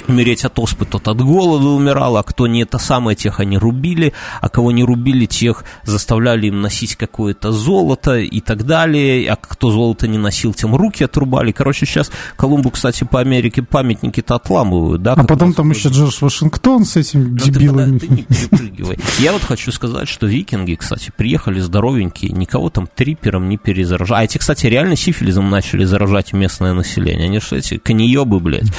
[0.08, 4.14] умереть от оспы, тот от голода умирал, а кто не это самое, тех они рубили,
[4.41, 9.72] а кого не рубили, тех заставляли им носить какое-то золото и так далее, а кто
[9.72, 11.51] золото не носил, тем руки отрубали.
[11.51, 15.14] Короче, сейчас Колумбу, кстати, по Америке памятники-то отламывают, да?
[15.14, 17.99] А потом там еще Джордж Вашингтон с этим дебилами.
[17.99, 18.99] Ты, ты не перепрыгивай.
[19.20, 24.22] Я вот хочу сказать, что викинги, кстати, приехали здоровенькие, никого там трипером не перезаражали.
[24.22, 27.26] А эти, кстати, реально сифилизом начали заражать местное население.
[27.28, 28.72] Они что эти коньебы, блядь.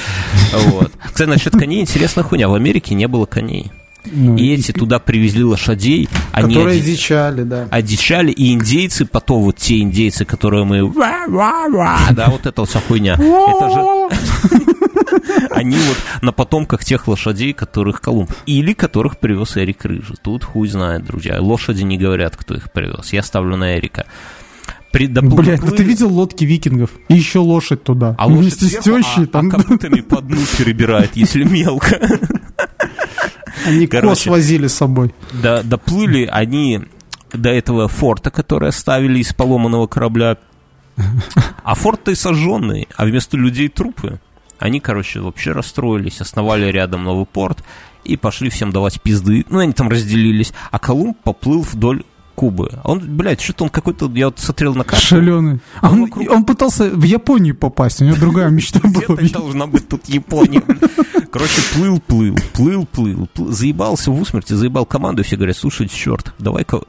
[0.53, 0.91] Вот.
[1.19, 2.47] Кстати, насчет коней интересная хуйня.
[2.47, 3.73] В Америке не было коней.
[4.05, 6.07] Ну, и эти туда привезли лошадей.
[6.31, 6.91] Они которые оди...
[6.91, 7.67] одичали, да.
[7.69, 10.89] Одичали, и индейцы, потом вот те индейцы, которые мы...
[12.11, 13.15] Да, вот это вся хуйня.
[13.15, 14.69] Это же...
[15.51, 18.31] Они вот на потомках тех лошадей, которых Колумб.
[18.45, 20.15] Или которых привез Эрик Рыжий.
[20.21, 21.41] Тут хуй знает, друзья.
[21.41, 23.11] Лошади не говорят, кто их привез.
[23.11, 24.05] Я ставлю на Эрика.
[24.91, 26.89] При, Блядь, ну ты видел лодки викингов?
[27.09, 28.15] И еще лошадь туда.
[28.17, 29.47] А лошадь Вместе с тещей а, там...
[29.49, 31.99] А копытами по дну перебирает, если мелко.
[33.65, 35.13] Они Короче, кос возили с собой.
[35.43, 36.81] Да, доплыли они
[37.33, 40.37] до этого форта, который оставили из поломанного корабля.
[41.63, 44.19] А форт-то и сожженный, а вместо людей трупы.
[44.57, 47.63] Они, короче, вообще расстроились, основали рядом новый порт
[48.03, 49.45] и пошли всем давать пизды.
[49.49, 50.51] Ну, они там разделились.
[50.71, 52.03] А Колумб поплыл вдоль
[52.39, 52.71] Кубы.
[52.85, 55.05] Он, блядь, что-то он какой-то, я вот смотрел на карту.
[55.05, 55.59] Шаленый.
[55.81, 56.31] А он, вокруг...
[56.31, 59.17] он пытался в Японию попасть, у него другая мечта была.
[59.17, 60.63] Где-то должна быть тут Япония.
[61.33, 66.79] Короче, плыл, плыл, плыл, плыл, заебался в усмерти, заебал команду, все говорят, слушай, черт, давай-ка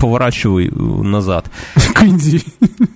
[0.00, 1.50] поворачивай э, назад.
[1.94, 2.42] К Индии.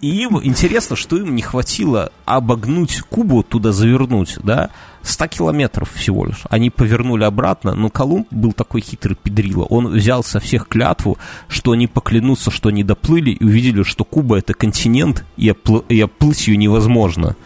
[0.01, 4.71] И им интересно, что им не хватило обогнуть Кубу, туда завернуть, да,
[5.03, 6.43] 100 километров всего лишь.
[6.49, 9.65] Они повернули обратно, но Колумб был такой хитрый педрило.
[9.65, 14.39] Он взял со всех клятву, что они поклянутся, что они доплыли, и увидели, что Куба
[14.39, 17.37] это континент, и, опл- и оплыть ее невозможно.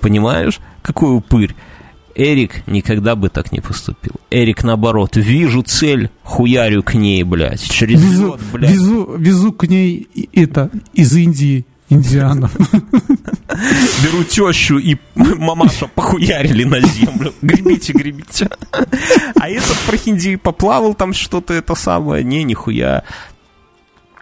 [0.00, 0.58] Понимаешь?
[0.82, 1.54] Какой упырь.
[2.14, 4.14] Эрик никогда бы так не поступил.
[4.30, 8.70] Эрик, наоборот, вижу цель, хуярю к ней, блядь, через везу, лед, блядь.
[8.70, 12.54] Везу, везу к ней это, из Индии индианов.
[14.02, 17.34] Беру тещу и мамаша похуярили на землю.
[17.42, 18.48] Гребите, гребите.
[19.40, 22.24] А этот про Хинди поплавал там что-то это самое.
[22.24, 23.04] Не, нихуя.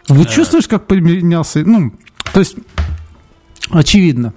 [0.07, 1.59] Вот чувствуешь, как поменялся?
[1.59, 1.93] Ну,
[2.33, 2.55] то есть,
[3.69, 4.33] очевидно.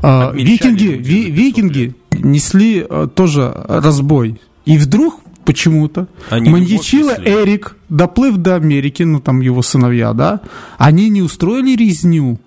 [0.00, 4.40] А, викинги, ви, викинги несли а, тоже разбой.
[4.64, 6.06] И вдруг почему-то.
[6.30, 10.40] Маньячила Эрик, доплыв до Америки, ну там его сыновья, да,
[10.78, 12.38] они не устроили резню,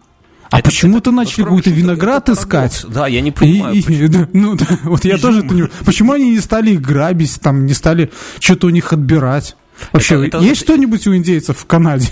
[0.49, 2.85] а почему-то начали какой-то виноград искать.
[2.87, 3.75] Да, я не понимаю.
[3.75, 6.81] И, и, да, ну, да, вот я тоже это не Почему они не стали их
[6.81, 9.55] грабить, там, не стали что-то у них отбирать?
[9.91, 10.39] Вообще, это, это...
[10.39, 12.07] есть что-нибудь у индейцев в Канаде?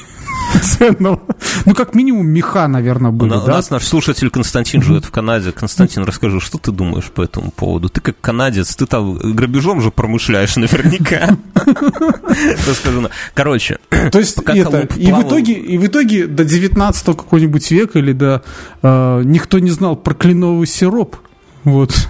[0.61, 1.21] Ценного.
[1.65, 5.51] Ну, как минимум, меха, наверное, были, У нас наш слушатель Константин живет в Канаде.
[5.51, 7.89] Константин, расскажи, что ты думаешь по этому поводу?
[7.89, 11.37] Ты как канадец, ты там грабежом же промышляешь наверняка.
[12.67, 13.09] Расскажу.
[13.33, 13.79] Короче,
[14.11, 18.43] то есть это, и в итоге, и в итоге до 19 какого-нибудь века или до
[18.81, 21.17] э, никто не знал про кленовый сироп.
[21.63, 21.93] Вот.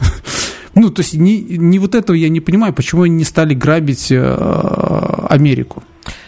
[0.76, 4.08] Ну, то есть не, не вот этого я не понимаю, почему они не стали грабить
[4.10, 5.84] э, Америку.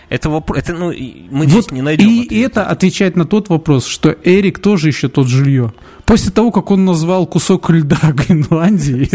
[0.10, 2.08] Это вопрос, это, ну, мы вот здесь не найдем.
[2.08, 2.46] И ответа.
[2.46, 5.74] это отвечает на тот вопрос, что Эрик тоже еще тот жилье.
[6.06, 9.10] После того, как он назвал кусок льда Гренландии,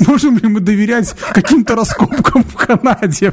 [0.08, 3.32] можем ли мы доверять каким-то раскопкам в Канаде?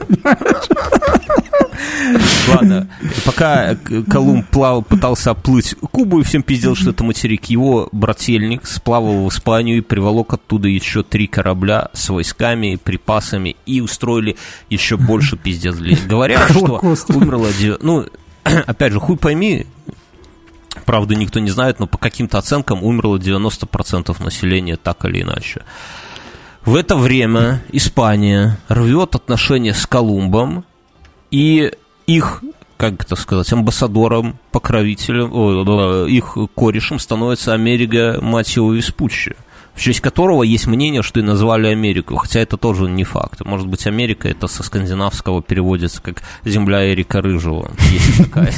[2.48, 2.88] Ладно,
[3.26, 3.76] пока
[4.10, 9.30] Колумб плавал, пытался оплыть Кубу и всем пиздел, что это материк, его брательник сплавал в
[9.30, 14.38] Испанию и приволок оттуда еще три корабля с войсками, припасами и устроили
[14.70, 15.76] еще больше пиздец.
[16.08, 17.50] Говорят, что умерло...
[17.82, 18.06] Ну,
[18.44, 19.68] опять же, хуй пойми,
[20.86, 25.64] правда, никто не знает, но по каким-то оценкам умерло 90% населения так или иначе.
[26.66, 30.66] В это время Испания рвет отношения с Колумбом,
[31.32, 31.72] и
[32.08, 32.44] их,
[32.76, 39.36] как это сказать, амбассадором, покровителем, их корешем становится Америка, мать его, Веспуччи
[39.74, 43.46] в честь которого есть мнение, что и назвали Америку, хотя это тоже не факт.
[43.46, 47.72] Может быть, Америка это со скандинавского переводится как «земля Эрика Рыжего».
[47.92, 48.52] Есть такая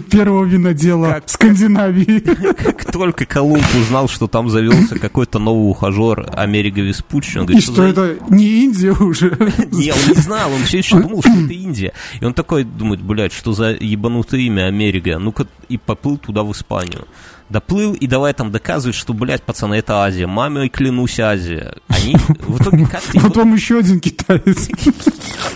[0.10, 2.18] первого винодела как, Скандинавии.
[2.54, 7.64] Как только Колумб узнал, что там завелся какой-то новый ухажер Америка Веспуччи, он говорит, И
[7.64, 9.30] что, что это не Индия уже?
[9.72, 11.92] Не, он не знал, он все еще думал, что это Индия.
[12.20, 15.18] И он такой думает, блядь, что за ебанутое имя Америка?
[15.18, 17.06] Ну-ка, и поплыл туда в Испанию
[17.48, 20.26] доплыл и давай там доказывать, что, блядь, пацаны, это Азия.
[20.26, 21.74] Маме клянусь, Азия.
[21.88, 23.20] Они в итоге как-то...
[23.20, 24.68] Потом еще один китаец.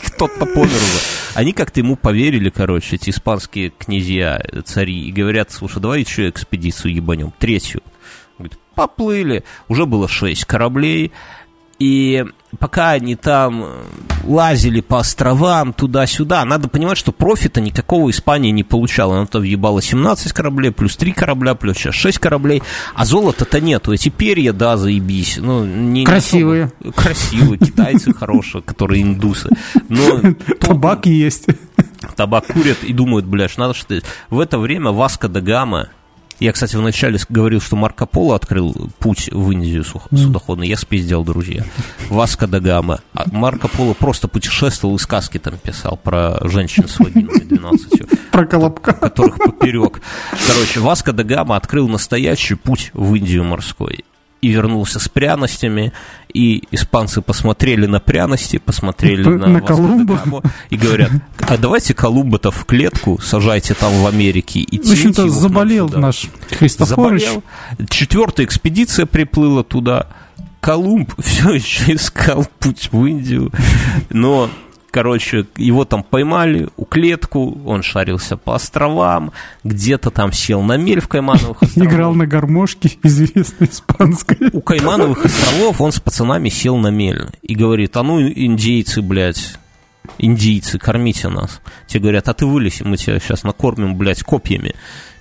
[0.07, 0.99] Кто-то помер уже.
[1.34, 6.95] Они как-то ему поверили, короче, эти испанские князья, цари, и говорят, слушай, давай еще экспедицию
[6.95, 7.82] ебанем, третью.
[8.39, 9.45] Говорит, поплыли.
[9.68, 11.12] Уже было шесть кораблей.
[11.79, 12.24] И
[12.59, 13.64] пока они там
[14.24, 19.16] лазили по островам туда-сюда, надо понимать, что профита никакого Испания не получала.
[19.16, 22.62] Она там въебала 17 кораблей, плюс 3 корабля, плюс сейчас 6 кораблей,
[22.95, 23.93] а золота-то нету.
[23.93, 25.39] Эти перья, да, заебись.
[25.39, 26.72] Ну, не, красивые.
[26.81, 29.49] Не красивые, китайцы хорошие, которые индусы.
[29.89, 30.20] Но
[30.61, 31.47] Табак есть.
[32.16, 34.01] Табак курят и думают, блядь, надо что
[34.31, 35.89] В это время Васка да Гама
[36.41, 40.68] я, кстати, вначале говорил, что Марко Поло открыл путь в Индию судоходный.
[40.68, 41.64] Я спиздил, друзья.
[42.09, 43.01] Васка да Гама.
[43.14, 48.30] А Марко Поло просто путешествовал и сказки там писал про женщин с вагинами 12.
[48.30, 48.93] Про колобка.
[48.93, 50.01] Которых поперек.
[50.30, 54.05] Короче, Васка да Гама открыл настоящий путь в Индию морской
[54.41, 55.93] и вернулся с пряностями,
[56.33, 62.64] и испанцы посмотрели на пряности, посмотрели на, на Колумба и говорят, а давайте Колумба-то в
[62.64, 66.26] клетку сажайте там в Америке и В общем-то, заболел наш
[66.59, 67.22] Христофорович.
[67.22, 67.43] Заболел.
[67.89, 70.07] Четвертая экспедиция приплыла туда.
[70.61, 73.53] Колумб все еще искал путь в Индию,
[74.11, 74.51] но
[74.91, 79.32] короче, его там поймали, у клетку, он шарился по островам,
[79.64, 81.93] где-то там сел на мель в Каймановых островах.
[81.93, 84.51] Играл на гармошке, известной испанской.
[84.53, 89.59] У Каймановых островов он с пацанами сел на мель и говорит, а ну, индейцы, блядь,
[90.18, 91.61] индийцы, кормите нас.
[91.86, 94.74] Те говорят, а ты вылезь, мы тебя сейчас накормим, блядь, копьями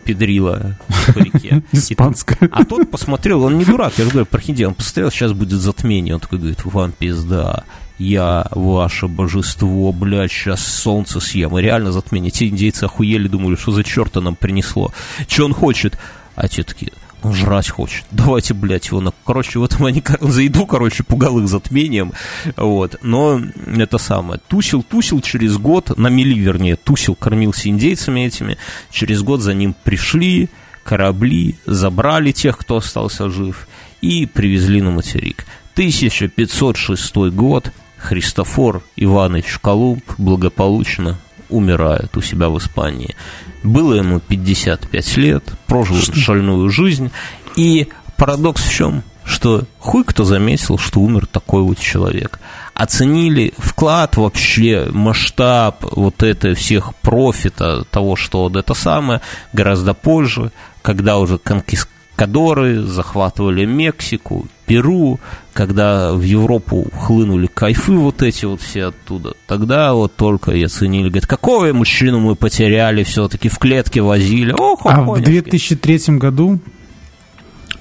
[0.03, 0.77] педрила
[1.13, 1.63] по реке.
[1.73, 2.49] Испанская.
[2.51, 6.15] А тот посмотрел, он не дурак, я же говорю, прохиди, он посмотрел, сейчас будет затмение.
[6.15, 7.65] Он такой говорит, вам пизда
[7.99, 11.57] я ваше божество, блядь, сейчас солнце съем.
[11.57, 12.31] И реально затмение.
[12.31, 14.91] Те индейцы охуели, думали, что за черта нам принесло.
[15.27, 15.97] Че он хочет?
[16.35, 16.91] А те такие,
[17.23, 18.05] жрать хочет.
[18.11, 19.11] Давайте, блядь, его на...
[19.25, 22.13] Короче, вот они за еду, короче, пугал их затмением.
[22.55, 22.97] Вот.
[23.01, 23.41] Но
[23.77, 24.39] это самое.
[24.47, 28.57] Тусил, тусил через год, на мели, вернее, тусил, кормился индейцами этими.
[28.91, 30.49] Через год за ним пришли
[30.83, 33.67] корабли, забрали тех, кто остался жив,
[34.01, 35.45] и привезли на материк.
[35.73, 43.15] 1506 год, Христофор Иванович Колумб благополучно умирает у себя в Испании.
[43.63, 47.11] Было ему 55 лет, прожил шальную жизнь,
[47.55, 49.03] и парадокс в чем?
[49.23, 52.39] Что хуй кто заметил, что умер такой вот человек.
[52.73, 59.21] Оценили вклад вообще, масштаб вот это всех профита, того, что вот это самое,
[59.51, 61.87] гораздо позже, когда уже конкис
[62.17, 65.19] Кадоры захватывали Мексику, Перу,
[65.53, 71.09] когда в Европу хлынули кайфы вот эти вот все оттуда, тогда вот только и оценили,
[71.09, 74.51] говорят, какого мужчину мы потеряли, все-таки в клетке возили.
[74.57, 76.59] Ох, а в 2003 году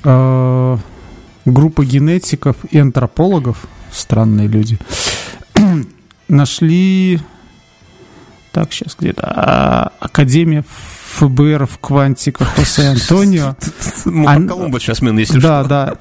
[0.05, 0.77] э,
[1.47, 4.79] группа генетиков и антропологов, странные люди,
[6.29, 7.21] нашли,
[8.53, 10.63] так, сейчас где-то, а, Академия
[11.17, 13.57] ФБР в Квантиках Хосе Антонио.
[14.05, 15.95] Колумба сейчас, если Да, да.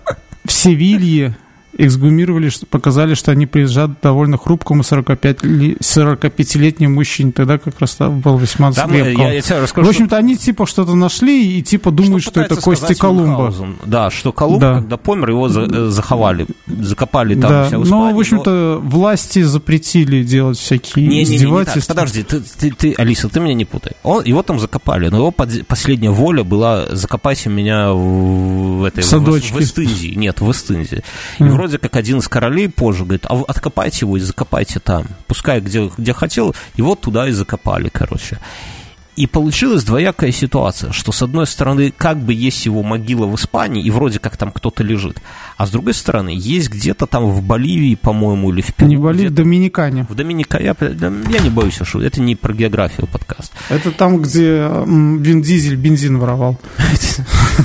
[0.43, 1.37] В Севилье
[1.77, 8.71] эксгумировали, показали, что они приезжают довольно хрупкому 45, 45-летнему мужчине, тогда как раз был весьма
[8.71, 12.31] Там, я, я тебе расскажу, В общем-то, они типа что-то нашли и типа думают, что,
[12.31, 13.53] что это кости Колумба.
[13.85, 14.75] Да, что Колумб, да.
[14.75, 17.67] когда помер, его за, э, заховали, закопали там да.
[17.67, 18.89] вся в Испании, Но, в общем-то, но...
[18.89, 21.93] власти запретили делать всякие не, издевательства.
[21.93, 23.93] Не, не, не, Подожди, ты, ты, ты, Алиса, ты меня не путай.
[24.03, 29.03] Он, его там закопали, но его под, последняя воля была «закопайте меня в, в этой...
[29.03, 30.15] В, в, в Эстынзии».
[30.15, 31.03] Нет, в Эстынзии.
[31.39, 31.49] И mm.
[31.49, 35.07] вроде вроде как один из королей позже говорит, а откопайте его и закопайте там.
[35.27, 38.39] Пускай где, где хотел, его туда и закопали, короче.
[39.15, 43.83] И получилась двоякая ситуация, что с одной стороны, как бы есть его могила в Испании,
[43.83, 45.21] и вроде как там кто-то лежит,
[45.57, 48.89] а с другой стороны, есть где-то там в Боливии, по-моему, или в Перу.
[48.89, 50.05] Не Боливии, в Доминикане.
[50.09, 50.65] В Доминикане.
[50.65, 53.53] Я, я не боюсь, что это не про географию подкаст.
[53.69, 56.59] Это там, где Вин Дизель бензин воровал.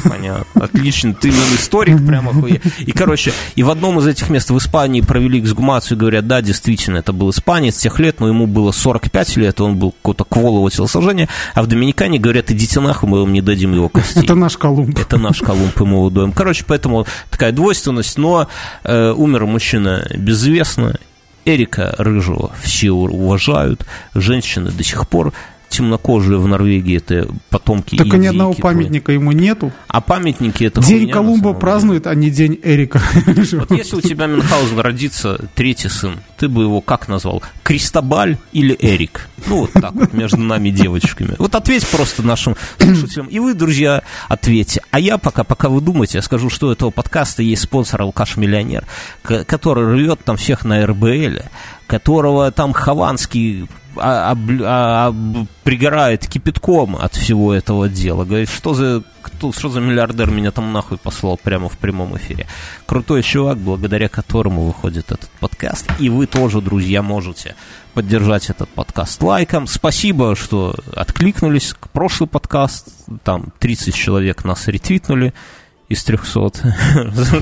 [0.09, 0.65] Понятно.
[0.65, 1.15] Отлично.
[1.15, 2.33] Ты именно историк прямо.
[2.79, 6.99] И, короче, и в одном из этих мест в Испании провели эксгумацию, говорят, да, действительно,
[6.99, 11.29] это был испанец тех лет, но ему было 45 лет, он был какого-то кволого телосложения,
[11.55, 14.23] а в Доминикане говорят, идите нахуй, мы вам не дадим его костей.
[14.23, 14.99] Это наш Колумб.
[14.99, 16.33] Это наш Колумб, ему выдаем.
[16.33, 18.49] Короче, поэтому такая двойственность, но
[18.85, 20.99] э, умер мужчина безвестно,
[21.45, 25.33] Эрика Рыжего все уважают, женщины до сих пор
[25.71, 28.77] темнокожие в Норвегии это потомки Только ни одного китовые.
[28.77, 29.73] памятника ему нету.
[29.89, 33.01] А памятники это День хуйня, Колумба празднует, а не день Эрика.
[33.53, 37.43] Вот если у тебя Мюнхгаузен родится третий сын, ты бы его как назвал?
[37.63, 39.29] Кристобаль или Эрик?
[39.47, 41.35] Ну, вот так вот, между нами девочками.
[41.39, 43.27] Вот ответь просто нашим слушателям.
[43.27, 44.83] И вы, друзья, ответьте.
[44.91, 48.85] А я пока, пока вы думаете, я скажу, что у этого подкаста есть спонсор Алкаш-миллионер,
[49.23, 51.43] который рвет там всех на РБЛ,
[51.87, 53.69] которого там Хованский
[54.01, 55.15] а, а, а,
[55.63, 58.25] пригорает кипятком от всего этого дела.
[58.25, 62.47] Говорит, что за, кто, что за миллиардер меня там нахуй послал прямо в прямом эфире.
[62.87, 65.87] Крутой чувак, благодаря которому выходит этот подкаст.
[65.99, 67.55] И вы тоже, друзья, можете
[67.95, 69.67] поддержать этот подкаст лайком.
[69.67, 71.75] Спасибо, что откликнулись.
[71.93, 72.89] Прошлый подкаст,
[73.23, 75.35] там 30 человек нас ретвитнули
[75.91, 76.51] из 300.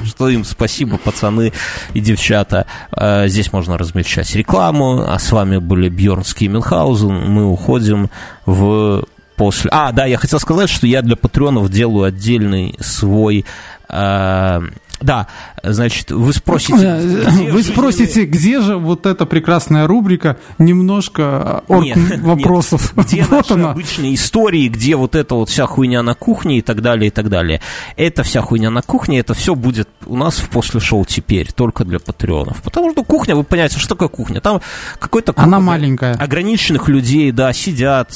[0.07, 1.53] Что им спасибо, пацаны
[1.95, 2.67] и девчата.
[2.91, 5.05] А, здесь можно размещать рекламу.
[5.07, 7.31] А с вами были Бьернский и Мюнхгаузен.
[7.31, 8.11] Мы уходим
[8.47, 9.05] в
[9.37, 9.71] после...
[9.71, 13.45] А, да, я хотел сказать, что я для патреонов делаю отдельный свой
[13.89, 14.63] а,
[15.01, 15.29] да,
[15.63, 16.85] значит, вы спросите...
[16.85, 22.95] Э, вы спросите, где же вот эта прекрасная рубрика «Немножко орг нет, вопросов».
[22.97, 23.07] Нет.
[23.09, 23.71] Где вот наши она.
[23.71, 27.29] обычные истории, где вот эта вот вся хуйня на кухне и так далее, и так
[27.29, 27.61] далее.
[27.97, 31.85] Это вся хуйня на кухне, это все будет у нас в после шоу теперь, только
[31.85, 32.63] для патреонов.
[32.63, 34.41] Потому что кухня, вы понимаете, что такое кухня?
[34.41, 34.61] Там
[34.99, 35.33] какой-то...
[35.37, 36.15] Она маленькая.
[36.15, 38.11] Ограниченных людей, да, сидят,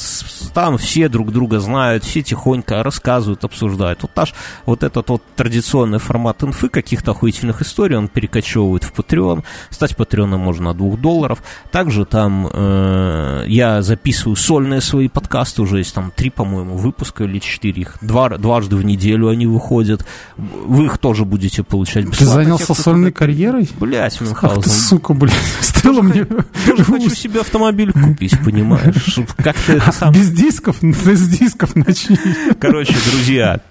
[0.53, 4.01] там все друг друга знают, все тихонько рассказывают, обсуждают.
[4.01, 4.33] Вот наш
[4.65, 9.43] вот этот вот традиционный формат инфы, каких-то охуительных историй, он перекочевывает в Patreon.
[9.69, 11.41] Стать патреоном можно от 2 долларов.
[11.71, 17.39] Также там э, я записываю сольные свои подкасты, уже есть там три, по-моему, выпуска или
[17.39, 17.97] четыре их.
[18.01, 20.05] Два, дважды в неделю они выходят.
[20.35, 22.25] Вы их тоже будете получать бесплатно.
[22.25, 23.19] Ты занялся сольной туда...
[23.19, 23.69] карьерой?
[23.79, 24.59] Блять, Мюнхгаузен.
[24.59, 25.33] Ах ты, сука, блядь.
[25.61, 26.25] Стелла мне...
[26.25, 29.19] Тоже хочу себе автомобиль купить, понимаешь?
[29.37, 30.11] Как ты сам...
[30.13, 30.77] Без дисков?
[30.81, 32.17] Без дисков начни.
[32.59, 33.61] Короче, друзья,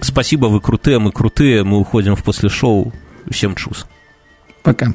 [0.00, 1.64] Спасибо, вы крутые, мы крутые.
[1.64, 2.92] Мы уходим в после шоу.
[3.30, 3.86] Всем чус.
[4.62, 4.94] Пока.